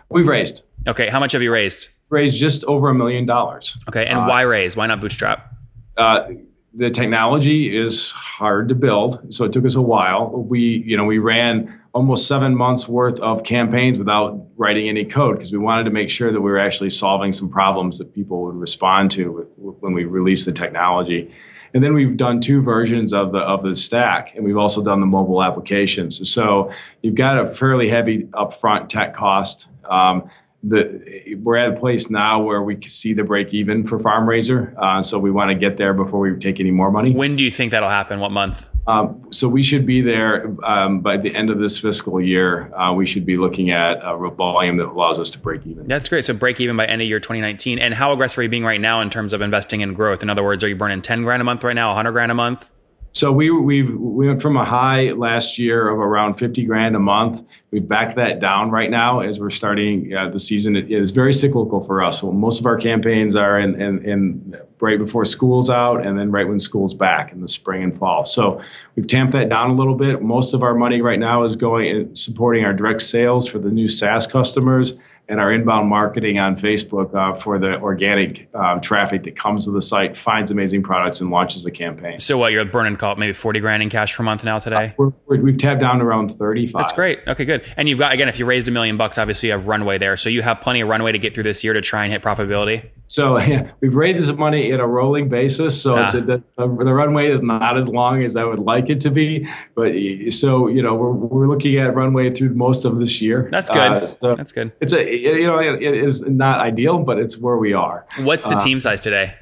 We've 0.10 0.28
raised. 0.28 0.64
Okay, 0.88 1.08
how 1.10 1.22
much 1.22 1.32
have 1.32 1.42
you 1.42 1.54
raised? 1.54 1.88
Raised 2.10 2.38
just 2.38 2.66
over 2.66 2.90
a 2.90 2.94
million 2.94 3.26
dollars. 3.26 3.78
Okay, 3.88 4.06
and 4.06 4.20
uh, 4.20 4.26
why 4.26 4.42
raise? 4.42 4.76
Why 4.76 4.88
not 4.88 5.00
bootstrap? 5.00 5.54
Uh, 5.98 6.28
the 6.76 6.90
technology 6.90 7.76
is 7.76 8.12
hard 8.12 8.70
to 8.70 8.76
build, 8.76 9.34
so 9.34 9.46
it 9.46 9.54
took 9.54 9.66
us 9.66 9.76
a 9.76 9.82
while. 9.82 10.32
We, 10.32 10.84
you 10.86 10.98
know, 10.98 11.06
we 11.06 11.20
ran 11.20 11.82
almost 11.94 12.28
seven 12.28 12.56
months 12.56 12.88
worth 12.88 13.20
of 13.20 13.44
campaigns 13.44 14.00
without 14.00 14.48
writing 14.58 14.90
any 14.90 15.06
code 15.06 15.38
because 15.38 15.52
we 15.52 15.60
wanted 15.60 15.84
to 15.84 15.92
make 15.92 16.10
sure 16.10 16.32
that 16.32 16.42
we 16.42 16.50
were 16.50 16.58
actually 16.58 16.90
solving 16.90 17.32
some 17.32 17.50
problems 17.50 18.00
that 18.00 18.16
people 18.16 18.46
would 18.46 18.56
respond 18.56 19.12
to 19.12 19.48
when 19.56 19.94
we 19.94 20.06
released 20.06 20.46
the 20.46 20.52
technology. 20.52 21.32
And 21.76 21.84
then 21.84 21.94
we've 21.94 22.18
done 22.18 22.40
two 22.40 22.62
versions 22.62 23.14
of 23.14 23.32
the 23.32 23.40
of 23.40 23.64
the 23.64 23.76
stack, 23.76 24.36
and 24.36 24.44
we've 24.44 24.58
also 24.58 24.84
done 24.84 25.00
the 25.00 25.08
mobile 25.08 25.44
applications. 25.44 26.30
So 26.32 26.72
you've 27.02 27.16
got 27.16 27.40
a 27.40 27.48
fairly 27.48 27.90
heavy 27.90 28.24
upfront 28.24 28.90
tech 28.90 29.16
cost. 29.16 29.68
Um, 29.84 30.30
the 30.64 31.36
we're 31.42 31.58
at 31.58 31.74
a 31.74 31.80
place 31.80 32.10
now 32.10 32.42
where 32.42 32.62
we 32.62 32.76
can 32.76 32.90
see 32.90 33.14
the 33.14 33.24
break 33.24 33.54
even 33.54 33.86
for 33.86 34.00
FarmRaiser, 34.00 34.78
uh, 34.78 35.04
so 35.04 35.20
we 35.20 35.30
want 35.30 35.50
to 35.50 35.56
get 35.56 35.78
there 35.78 35.94
before 35.94 36.20
we 36.20 36.36
take 36.38 36.60
any 36.60 36.72
more 36.72 36.92
money. 36.92 37.12
When 37.12 37.36
do 37.36 37.44
you 37.44 37.52
think 37.52 37.72
that'll 37.72 37.90
happen? 37.90 38.20
What 38.20 38.32
month? 38.32 38.70
Um, 38.86 39.28
so 39.32 39.48
we 39.48 39.64
should 39.64 39.86
be 39.86 40.02
there 40.02 40.56
um, 40.66 41.02
by 41.02 41.18
the 41.18 41.34
end 41.34 41.50
of 41.50 41.58
this 41.58 41.80
fiscal 41.80 42.20
year. 42.20 42.74
Uh, 42.74 42.94
we 42.94 43.08
should 43.08 43.26
be 43.26 43.38
looking 43.38 43.72
at 43.72 44.00
a 44.02 44.30
volume 44.30 44.78
that 44.78 44.88
allows 44.88 45.20
us 45.20 45.32
to 45.32 45.40
break 45.40 45.66
even. 45.66 45.88
That's 45.88 46.10
great. 46.10 46.26
So 46.26 46.34
break 46.34 46.60
even 46.60 46.76
by 46.76 46.86
end 46.86 47.02
of 47.02 47.08
year 47.08 47.20
2019. 47.20 47.80
And 47.80 47.94
how 47.94 48.12
aggressive 48.12 48.40
are 48.40 48.44
you 48.44 48.50
being 48.50 48.66
right 48.66 48.82
now 48.82 49.00
in 49.00 49.10
terms 49.10 49.32
of 49.32 49.42
investing 49.42 49.82
in 49.82 49.94
growth? 49.94 50.22
In 50.22 50.30
other 50.30 50.44
words, 50.44 50.64
are 50.66 50.68
you 50.68 50.76
burning 50.76 51.02
10 51.02 51.24
grand 51.24 51.42
a 51.42 51.46
month 51.46 51.64
right 51.64 51.74
now, 51.74 51.90
100 51.90 52.12
grand 52.12 52.32
a 52.32 52.36
month? 52.36 52.70
So 53.16 53.32
we 53.32 53.52
we've 53.52 53.94
we 53.94 54.28
went 54.28 54.42
from 54.42 54.58
a 54.58 54.66
high 54.66 55.12
last 55.12 55.60
year 55.60 55.88
of 55.88 56.00
around 56.00 56.34
50 56.34 56.66
grand 56.66 56.96
a 56.96 57.00
month. 57.00 57.44
We've 57.70 57.88
backed 57.88 58.16
that 58.16 58.40
down 58.40 58.72
right 58.72 58.90
now 58.90 59.20
as 59.20 59.40
we're 59.40 59.52
starting 59.52 60.12
uh, 60.16 60.30
the 60.30 60.40
season. 60.40 60.76
It 60.76 60.92
is 60.92 61.12
very 61.12 61.32
cyclical 61.32 61.80
for 61.80 62.04
us. 62.04 62.22
So 62.22 62.32
most 62.32 62.60
of 62.60 62.66
our 62.66 62.78
campaigns 62.78 63.36
are 63.36 63.60
in, 63.60 63.80
in, 63.80 64.06
in 64.06 64.56
right 64.80 64.98
before 64.98 65.26
school's 65.26 65.70
out 65.70 66.06
and 66.06 66.18
then 66.18 66.32
right 66.32 66.48
when 66.48 66.60
school's 66.60 66.96
back 66.96 67.32
in 67.32 67.42
the 67.42 67.48
spring 67.48 67.84
and 67.84 67.98
fall. 67.98 68.26
So 68.26 68.64
we've 68.96 69.08
tamped 69.08 69.34
that 69.34 69.48
down 69.48 69.70
a 69.70 69.76
little 69.76 69.96
bit. 69.96 70.22
Most 70.22 70.56
of 70.56 70.64
our 70.64 70.74
money 70.74 71.02
right 71.02 71.20
now 71.20 71.44
is 71.44 71.56
going 71.56 71.96
in 71.96 72.16
supporting 72.16 72.66
our 72.66 72.74
direct 72.74 73.04
sales 73.04 73.48
for 73.48 73.60
the 73.60 73.70
new 73.70 73.88
SaaS 73.88 74.26
customers 74.26 74.94
and 75.30 75.40
our 75.40 75.52
inbound 75.52 75.90
marketing 75.90 76.38
on 76.38 76.56
Facebook 76.56 77.14
uh, 77.16 77.36
for 77.36 77.58
the 77.58 77.80
organic 77.80 78.54
um, 78.54 78.82
traffic 78.82 79.24
that 79.24 79.36
comes 79.36 79.66
to 79.66 79.72
the 79.72 79.82
site, 79.82 80.18
finds 80.18 80.52
amazing 80.52 80.84
products, 80.84 81.22
and 81.22 81.30
launches 81.30 81.66
a 81.66 81.72
campaign. 81.72 82.20
So, 82.20 82.38
what 82.38 82.52
you're 82.52 82.66
burning 82.66 82.98
call 82.98 83.14
it 83.14 83.20
maybe 83.20 83.34
forty 83.34 83.60
grand 83.60 83.84
in 83.84 83.90
cash 83.90 84.16
per 84.16 84.24
month 84.24 84.44
now 84.44 84.60
today? 84.60 84.96
Uh, 85.00 85.10
we 85.28 85.52
have 85.52 85.58
tapped 85.58 85.82
down 85.82 86.02
around 86.02 86.30
thirty-five. 86.30 86.82
That's 86.82 86.94
great. 86.94 87.20
Okay, 87.28 87.46
good. 87.46 87.64
And 87.78 87.88
you've 87.88 88.00
got 88.00 88.14
again, 88.14 88.30
if 88.30 88.40
you 88.40 88.46
raised 88.46 88.68
a 88.68 88.72
million 88.72 88.98
bucks, 88.98 89.18
obviously 89.18 89.48
you 89.48 89.54
have 89.54 89.68
runway 89.68 89.98
there, 89.98 90.18
so 90.18 90.30
you 90.30 90.42
have 90.42 90.62
plenty 90.62 90.82
of 90.82 90.90
runway 90.90 91.12
to 91.12 91.20
get 91.20 91.34
through 91.34 91.44
this 91.44 91.64
year 91.64 91.74
to 91.74 91.82
try 91.82 92.04
and 92.04 92.12
hit 92.12 92.22
profitability. 92.22 92.90
So 93.06 93.40
yeah, 93.40 93.72
we've 93.80 93.96
raised 93.96 94.28
this 94.28 94.36
money 94.36 94.72
in 94.72 94.80
a 94.80 94.88
rolling 94.88 95.30
basis, 95.30 95.82
so 95.82 95.98
ah. 95.98 96.04
it's 96.04 96.14
a, 96.14 96.22
the, 96.22 96.44
the 96.58 96.68
runway 96.68 97.32
is 97.32 97.42
not 97.42 97.78
as 97.78 97.88
long 97.88 98.24
as 98.24 98.36
I 98.36 98.44
would 98.44 98.60
like 98.60 98.90
it 98.90 99.02
to 99.02 99.12
be, 99.12 99.48
but 99.76 99.94
so 100.32 100.68
you 100.68 100.82
know 100.82 100.96
we're, 100.96 101.12
we're 101.12 101.48
looking 101.48 101.78
at 101.78 101.96
runway 101.96 102.34
through 102.34 102.56
most 102.56 102.86
of 102.86 103.00
this 103.00 103.22
year. 103.22 103.48
That's 103.52 103.70
good. 103.70 103.80
Uh, 103.80 104.08
so 104.08 104.36
That's 104.36 104.52
good. 104.52 104.72
It's 104.82 104.94
a 104.94 105.13
you 105.16 105.48
know 105.48 105.60
it, 105.60 105.82
it 105.82 106.04
is 106.04 106.22
not 106.22 106.60
ideal, 106.60 107.00
but 107.00 107.20
it's 107.20 107.38
where 107.38 107.58
we 107.58 107.74
are. 107.74 108.06
What's 108.20 108.46
the 108.46 108.56
uh, 108.56 108.60
team 108.60 108.80
size 108.80 109.02
today? 109.02 109.36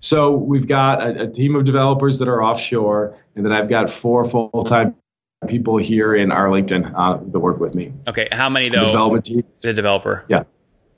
So 0.00 0.36
we've 0.36 0.68
got 0.68 1.02
a, 1.02 1.22
a, 1.22 1.26
team 1.26 1.56
of 1.56 1.64
developers 1.64 2.18
that 2.18 2.28
are 2.28 2.42
offshore, 2.42 3.18
and 3.34 3.44
then 3.44 3.52
I've 3.52 3.68
got 3.68 3.90
four 3.90 4.24
full 4.24 4.62
time 4.62 4.94
people 5.48 5.76
here 5.76 6.14
in 6.14 6.32
Arlington 6.32 6.84
uh, 6.84 7.18
that 7.32 7.40
work 7.40 7.58
with 7.60 7.74
me. 7.74 7.92
Okay, 8.06 8.28
how 8.30 8.48
many 8.48 8.68
though? 8.68 8.80
The 8.80 8.86
development 8.86 9.24
team. 9.24 9.44
The 9.62 9.72
developer. 9.72 10.24
Yeah. 10.28 10.44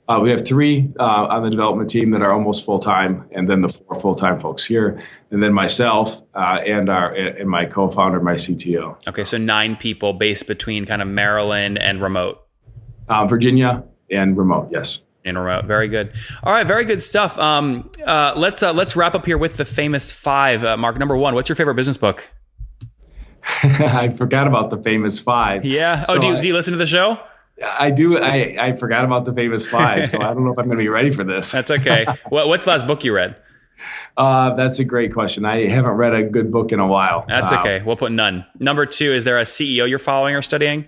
Uh, 0.07 0.19
we 0.19 0.31
have 0.31 0.43
three 0.43 0.91
uh, 0.99 1.03
on 1.03 1.43
the 1.43 1.51
development 1.51 1.87
team 1.89 2.11
that 2.11 2.23
are 2.23 2.31
almost 2.31 2.65
full 2.65 2.79
time, 2.79 3.29
and 3.31 3.47
then 3.47 3.61
the 3.61 3.69
four 3.69 3.95
full 3.99 4.15
time 4.15 4.39
folks 4.39 4.65
here, 4.65 5.03
and 5.29 5.41
then 5.41 5.53
myself 5.53 6.23
uh, 6.33 6.57
and 6.65 6.89
our 6.89 7.13
and 7.13 7.47
my 7.47 7.65
co-founder, 7.65 8.19
my 8.19 8.33
CTO. 8.33 9.07
Okay, 9.07 9.23
so 9.23 9.37
nine 9.37 9.75
people 9.75 10.13
based 10.13 10.47
between 10.47 10.85
kind 10.85 11.03
of 11.03 11.07
Maryland 11.07 11.77
and 11.77 12.01
remote. 12.01 12.43
Uh, 13.07 13.27
Virginia 13.27 13.83
and 14.11 14.37
remote, 14.37 14.69
yes. 14.71 15.03
In 15.23 15.37
remote, 15.37 15.65
very 15.65 15.87
good. 15.89 16.13
All 16.43 16.53
right, 16.53 16.65
very 16.65 16.85
good 16.85 17.03
stuff. 17.03 17.37
Um, 17.37 17.91
uh, 18.05 18.33
let's 18.35 18.63
uh, 18.63 18.71
let's 18.71 18.95
wrap 18.95 19.15
up 19.15 19.25
here 19.25 19.37
with 19.37 19.57
the 19.57 19.65
famous 19.65 20.11
five. 20.11 20.61
Mark, 20.79 20.97
number 20.97 21.17
one, 21.17 21.35
what's 21.35 21.49
your 21.49 21.57
favorite 21.57 21.75
business 21.75 21.97
book? 21.97 22.29
I 23.63 24.13
forgot 24.15 24.47
about 24.47 24.69
the 24.69 24.77
famous 24.77 25.19
five. 25.19 25.65
Yeah. 25.65 26.05
Oh, 26.07 26.13
so 26.13 26.21
do 26.21 26.27
you, 26.27 26.37
I, 26.37 26.39
do 26.39 26.47
you 26.47 26.53
listen 26.53 26.71
to 26.71 26.77
the 26.77 26.85
show? 26.85 27.19
I 27.63 27.91
do. 27.91 28.17
I, 28.17 28.55
I 28.59 28.75
forgot 28.75 29.03
about 29.03 29.25
the 29.25 29.33
famous 29.33 29.65
five, 29.65 30.07
so 30.07 30.19
I 30.21 30.33
don't 30.33 30.45
know 30.45 30.51
if 30.51 30.59
I'm 30.59 30.65
going 30.65 30.77
to 30.77 30.83
be 30.83 30.89
ready 30.89 31.11
for 31.11 31.23
this. 31.23 31.51
That's 31.51 31.71
okay. 31.71 32.05
what, 32.29 32.47
what's 32.47 32.65
the 32.65 32.71
last 32.71 32.87
book 32.87 33.03
you 33.03 33.13
read? 33.13 33.35
Uh, 34.17 34.55
that's 34.55 34.79
a 34.79 34.83
great 34.83 35.13
question. 35.13 35.45
I 35.45 35.67
haven't 35.67 35.91
read 35.91 36.13
a 36.13 36.23
good 36.23 36.51
book 36.51 36.71
in 36.71 36.79
a 36.79 36.87
while. 36.87 37.25
That's 37.27 37.51
uh, 37.51 37.59
okay. 37.59 37.81
We'll 37.81 37.95
put 37.95 38.11
none. 38.11 38.45
Number 38.59 38.85
two, 38.85 39.13
is 39.13 39.23
there 39.23 39.39
a 39.39 39.43
CEO 39.43 39.89
you're 39.89 39.99
following 39.99 40.35
or 40.35 40.41
studying? 40.41 40.85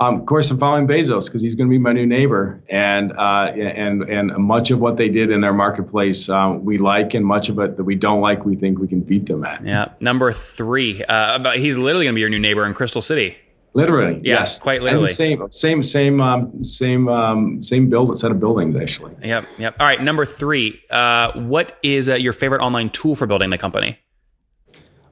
Um, 0.00 0.20
of 0.20 0.26
course, 0.26 0.50
I'm 0.50 0.58
following 0.58 0.86
Bezos 0.86 1.26
because 1.26 1.42
he's 1.42 1.54
going 1.54 1.68
to 1.68 1.70
be 1.70 1.78
my 1.78 1.92
new 1.92 2.06
neighbor, 2.06 2.62
and 2.68 3.12
uh, 3.12 3.52
and 3.54 4.02
and 4.02 4.36
much 4.38 4.70
of 4.70 4.80
what 4.80 4.96
they 4.96 5.08
did 5.08 5.30
in 5.30 5.40
their 5.40 5.52
marketplace 5.52 6.28
uh, 6.28 6.56
we 6.58 6.78
like, 6.78 7.14
and 7.14 7.24
much 7.24 7.48
of 7.48 7.58
it 7.58 7.76
that 7.76 7.84
we 7.84 7.94
don't 7.94 8.20
like, 8.20 8.44
we 8.44 8.56
think 8.56 8.78
we 8.78 8.88
can 8.88 9.00
beat 9.00 9.26
them 9.26 9.44
at. 9.44 9.64
Yeah. 9.64 9.92
Number 10.00 10.32
three, 10.32 11.04
uh, 11.04 11.52
he's 11.52 11.78
literally 11.78 12.06
going 12.06 12.14
to 12.14 12.16
be 12.16 12.20
your 12.20 12.30
new 12.30 12.38
neighbor 12.38 12.66
in 12.66 12.74
Crystal 12.74 13.02
City. 13.02 13.36
Literally, 13.76 14.20
yeah, 14.22 14.38
yes, 14.38 14.60
quite 14.60 14.82
literally. 14.82 15.06
same, 15.06 15.50
same, 15.50 15.82
same, 15.82 16.20
um, 16.20 16.62
same, 16.62 17.08
um, 17.08 17.60
same 17.60 17.88
build 17.88 18.16
set 18.16 18.30
of 18.30 18.38
buildings 18.38 18.76
actually. 18.76 19.16
Yep, 19.20 19.48
yep. 19.58 19.76
All 19.80 19.86
right, 19.86 20.00
number 20.00 20.24
three. 20.24 20.80
Uh, 20.88 21.32
what 21.32 21.76
is 21.82 22.08
uh, 22.08 22.14
your 22.14 22.32
favorite 22.32 22.62
online 22.62 22.90
tool 22.90 23.16
for 23.16 23.26
building 23.26 23.50
the 23.50 23.58
company? 23.58 23.98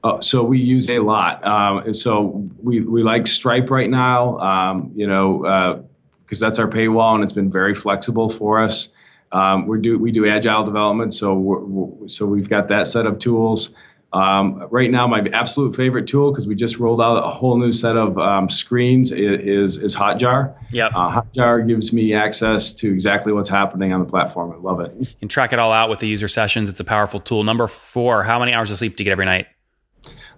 Uh, 0.03 0.19
so 0.19 0.43
we 0.43 0.59
use 0.59 0.89
a 0.89 0.99
lot. 0.99 1.45
Um, 1.45 1.93
so 1.93 2.49
we 2.61 2.81
we 2.81 3.03
like 3.03 3.25
Stripe 3.27 3.69
right 3.69 3.89
now. 3.89 4.37
Um, 4.39 4.91
you 4.95 5.07
know, 5.07 5.85
because 6.23 6.43
uh, 6.43 6.47
that's 6.47 6.59
our 6.59 6.67
paywall 6.67 7.15
and 7.15 7.23
it's 7.23 7.33
been 7.33 7.51
very 7.51 7.73
flexible 7.73 8.29
for 8.29 8.61
us. 8.61 8.89
Um, 9.31 9.65
we 9.65 9.81
do 9.81 9.97
we 9.97 10.11
do 10.11 10.27
agile 10.27 10.63
development, 10.63 11.13
so 11.13 11.33
we're, 11.33 11.59
we're, 11.59 12.07
so 12.07 12.25
we've 12.27 12.49
got 12.49 12.67
that 12.67 12.87
set 12.87 13.07
of 13.07 13.17
tools. 13.17 13.71
Um, 14.13 14.67
right 14.69 14.91
now, 14.91 15.07
my 15.07 15.25
absolute 15.33 15.75
favorite 15.75 16.05
tool 16.05 16.31
because 16.31 16.47
we 16.47 16.53
just 16.53 16.77
rolled 16.77 17.01
out 17.01 17.15
a 17.15 17.31
whole 17.31 17.57
new 17.57 17.71
set 17.71 17.97
of 17.97 18.19
um, 18.19 18.47
screens 18.47 19.11
is, 19.11 19.77
is 19.77 19.95
Hotjar. 19.95 20.55
Yep. 20.71 20.91
Uh, 20.93 21.21
Hotjar 21.21 21.67
gives 21.67 21.91
me 21.91 22.13
access 22.13 22.73
to 22.73 22.93
exactly 22.93 23.33
what's 23.33 23.49
happening 23.49 23.91
on 23.91 24.01
the 24.01 24.05
platform. 24.05 24.51
I 24.51 24.57
love 24.57 24.81
it. 24.81 24.93
You 24.99 25.07
can 25.19 25.29
track 25.29 25.51
it 25.51 25.57
all 25.57 25.71
out 25.71 25.89
with 25.89 25.97
the 25.97 26.07
user 26.07 26.27
sessions. 26.27 26.69
It's 26.69 26.79
a 26.79 26.83
powerful 26.83 27.21
tool. 27.21 27.43
Number 27.43 27.67
four, 27.67 28.21
how 28.21 28.37
many 28.37 28.53
hours 28.53 28.69
of 28.69 28.77
sleep 28.77 28.95
do 28.95 29.03
you 29.03 29.05
get 29.05 29.13
every 29.13 29.25
night? 29.25 29.47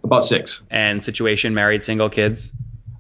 About 0.06 0.24
six. 0.24 0.62
And 0.70 1.04
situation, 1.04 1.56
married, 1.56 1.84
single, 1.84 2.10
kids? 2.10 2.54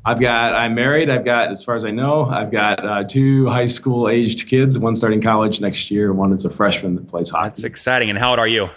I've 0.05 0.19
got, 0.19 0.53
I'm 0.53 0.73
married. 0.73 1.09
I've 1.09 1.23
got, 1.23 1.49
as 1.49 1.63
far 1.63 1.75
as 1.75 1.85
I 1.85 1.91
know, 1.91 2.25
I've 2.25 2.51
got 2.51 2.83
uh, 2.83 3.03
two 3.03 3.47
high 3.47 3.67
school 3.67 4.09
aged 4.09 4.47
kids. 4.49 4.77
One 4.77 4.95
starting 4.95 5.21
college 5.21 5.61
next 5.61 5.91
year. 5.91 6.13
One 6.13 6.33
is 6.33 6.45
a 6.45 6.49
freshman 6.49 6.95
that 6.95 7.07
plays 7.07 7.29
hockey. 7.29 7.49
That's 7.49 7.63
exciting. 7.63 8.09
And 8.09 8.17
how 8.17 8.31
old 8.31 8.39
are 8.39 8.47
you? 8.47 8.69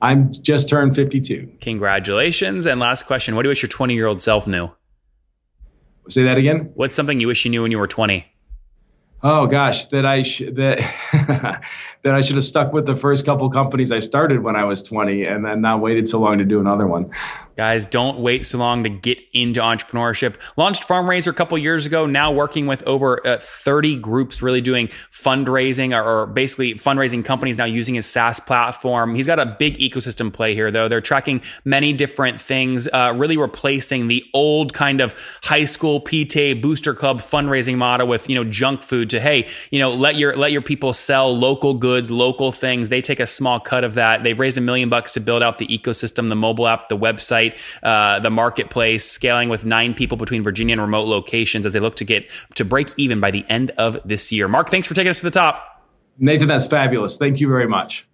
I'm 0.00 0.32
just 0.32 0.68
turned 0.68 0.94
52. 0.94 1.50
Congratulations. 1.60 2.64
And 2.66 2.78
last 2.78 3.06
question 3.06 3.34
What 3.34 3.42
do 3.42 3.48
you 3.48 3.50
wish 3.50 3.62
your 3.62 3.68
20 3.68 3.94
year 3.94 4.06
old 4.06 4.22
self 4.22 4.46
knew? 4.46 4.70
Say 6.08 6.22
that 6.24 6.38
again. 6.38 6.70
What's 6.74 6.94
something 6.94 7.18
you 7.20 7.26
wish 7.26 7.44
you 7.44 7.50
knew 7.50 7.62
when 7.62 7.72
you 7.72 7.78
were 7.78 7.88
20? 7.88 8.24
Oh 9.22 9.46
gosh, 9.46 9.86
that 9.86 10.06
I 10.06 10.22
sh- 10.22 10.42
that 10.52 10.78
that 12.02 12.14
I 12.14 12.20
should 12.20 12.36
have 12.36 12.44
stuck 12.44 12.72
with 12.72 12.86
the 12.86 12.96
first 12.96 13.26
couple 13.26 13.50
companies 13.50 13.90
I 13.90 13.98
started 13.98 14.42
when 14.42 14.54
I 14.54 14.64
was 14.64 14.82
20, 14.82 15.24
and 15.24 15.44
then 15.44 15.60
not 15.60 15.80
waited 15.80 16.06
so 16.06 16.20
long 16.20 16.38
to 16.38 16.44
do 16.44 16.60
another 16.60 16.86
one. 16.86 17.10
Guys, 17.58 17.86
don't 17.86 18.20
wait 18.20 18.46
so 18.46 18.56
long 18.56 18.84
to 18.84 18.88
get 18.88 19.20
into 19.32 19.60
entrepreneurship. 19.60 20.36
Launched 20.56 20.86
Farmraiser 20.86 21.26
a 21.26 21.32
couple 21.32 21.58
years 21.58 21.86
ago, 21.86 22.06
now 22.06 22.30
working 22.30 22.68
with 22.68 22.84
over 22.84 23.26
uh, 23.26 23.38
30 23.40 23.96
groups, 23.96 24.40
really 24.40 24.60
doing 24.60 24.86
fundraising 24.86 25.92
or, 25.92 26.22
or, 26.22 26.26
basically 26.26 26.74
fundraising 26.74 27.24
companies 27.24 27.58
now 27.58 27.64
using 27.64 27.96
his 27.96 28.06
SaaS 28.06 28.38
platform. 28.38 29.16
He's 29.16 29.26
got 29.26 29.40
a 29.40 29.56
big 29.58 29.76
ecosystem 29.78 30.32
play 30.32 30.54
here, 30.54 30.70
though. 30.70 30.86
They're 30.86 31.00
tracking 31.00 31.42
many 31.64 31.92
different 31.92 32.40
things, 32.40 32.88
uh, 32.92 33.12
really 33.16 33.36
replacing 33.36 34.06
the 34.06 34.24
old 34.32 34.72
kind 34.72 35.00
of 35.00 35.12
high 35.42 35.64
school 35.64 36.00
PTA 36.00 36.62
booster 36.62 36.94
club 36.94 37.22
fundraising 37.22 37.76
model 37.76 38.06
with, 38.06 38.28
you 38.30 38.36
know, 38.36 38.44
junk 38.44 38.82
to, 39.08 39.20
hey, 39.20 39.48
you 39.70 39.78
know, 39.78 39.90
let 39.90 40.16
your, 40.16 40.36
let 40.36 40.52
your 40.52 40.62
people 40.62 40.92
sell 40.92 41.34
local 41.34 41.74
goods, 41.74 42.10
local 42.10 42.52
things. 42.52 42.88
They 42.88 43.00
take 43.00 43.20
a 43.20 43.26
small 43.26 43.60
cut 43.60 43.84
of 43.84 43.94
that. 43.94 44.22
They've 44.22 44.38
raised 44.38 44.58
a 44.58 44.62
million 44.62 44.88
bucks 44.88 45.12
to 45.12 45.20
build 45.20 45.42
out 45.42 45.58
the 45.58 45.66
ecosystem, 45.66 46.28
the 46.28 46.36
mobile 46.36 46.68
app, 46.68 46.88
the 46.88 46.96
website 46.96 47.56
uh, 47.82 48.20
the 48.20 48.30
marketplace, 48.30 49.04
scaling 49.04 49.48
with 49.48 49.64
nine 49.64 49.94
people 49.94 50.16
between 50.16 50.42
Virginia 50.42 50.74
and 50.74 50.80
remote 50.80 51.08
locations 51.08 51.66
as 51.66 51.72
they 51.72 51.80
look 51.80 51.96
to 51.96 52.04
get 52.04 52.28
to 52.54 52.64
break 52.64 52.92
even 52.96 53.20
by 53.20 53.30
the 53.30 53.44
end 53.48 53.70
of 53.72 53.98
this 54.04 54.32
year. 54.32 54.48
Mark, 54.48 54.70
thanks 54.70 54.86
for 54.86 54.94
taking 54.94 55.10
us 55.10 55.18
to 55.18 55.24
the 55.24 55.30
top. 55.30 55.84
Nathan, 56.18 56.48
that's 56.48 56.66
fabulous. 56.66 57.16
Thank 57.16 57.40
you 57.40 57.48
very 57.48 57.68
much. 57.68 58.06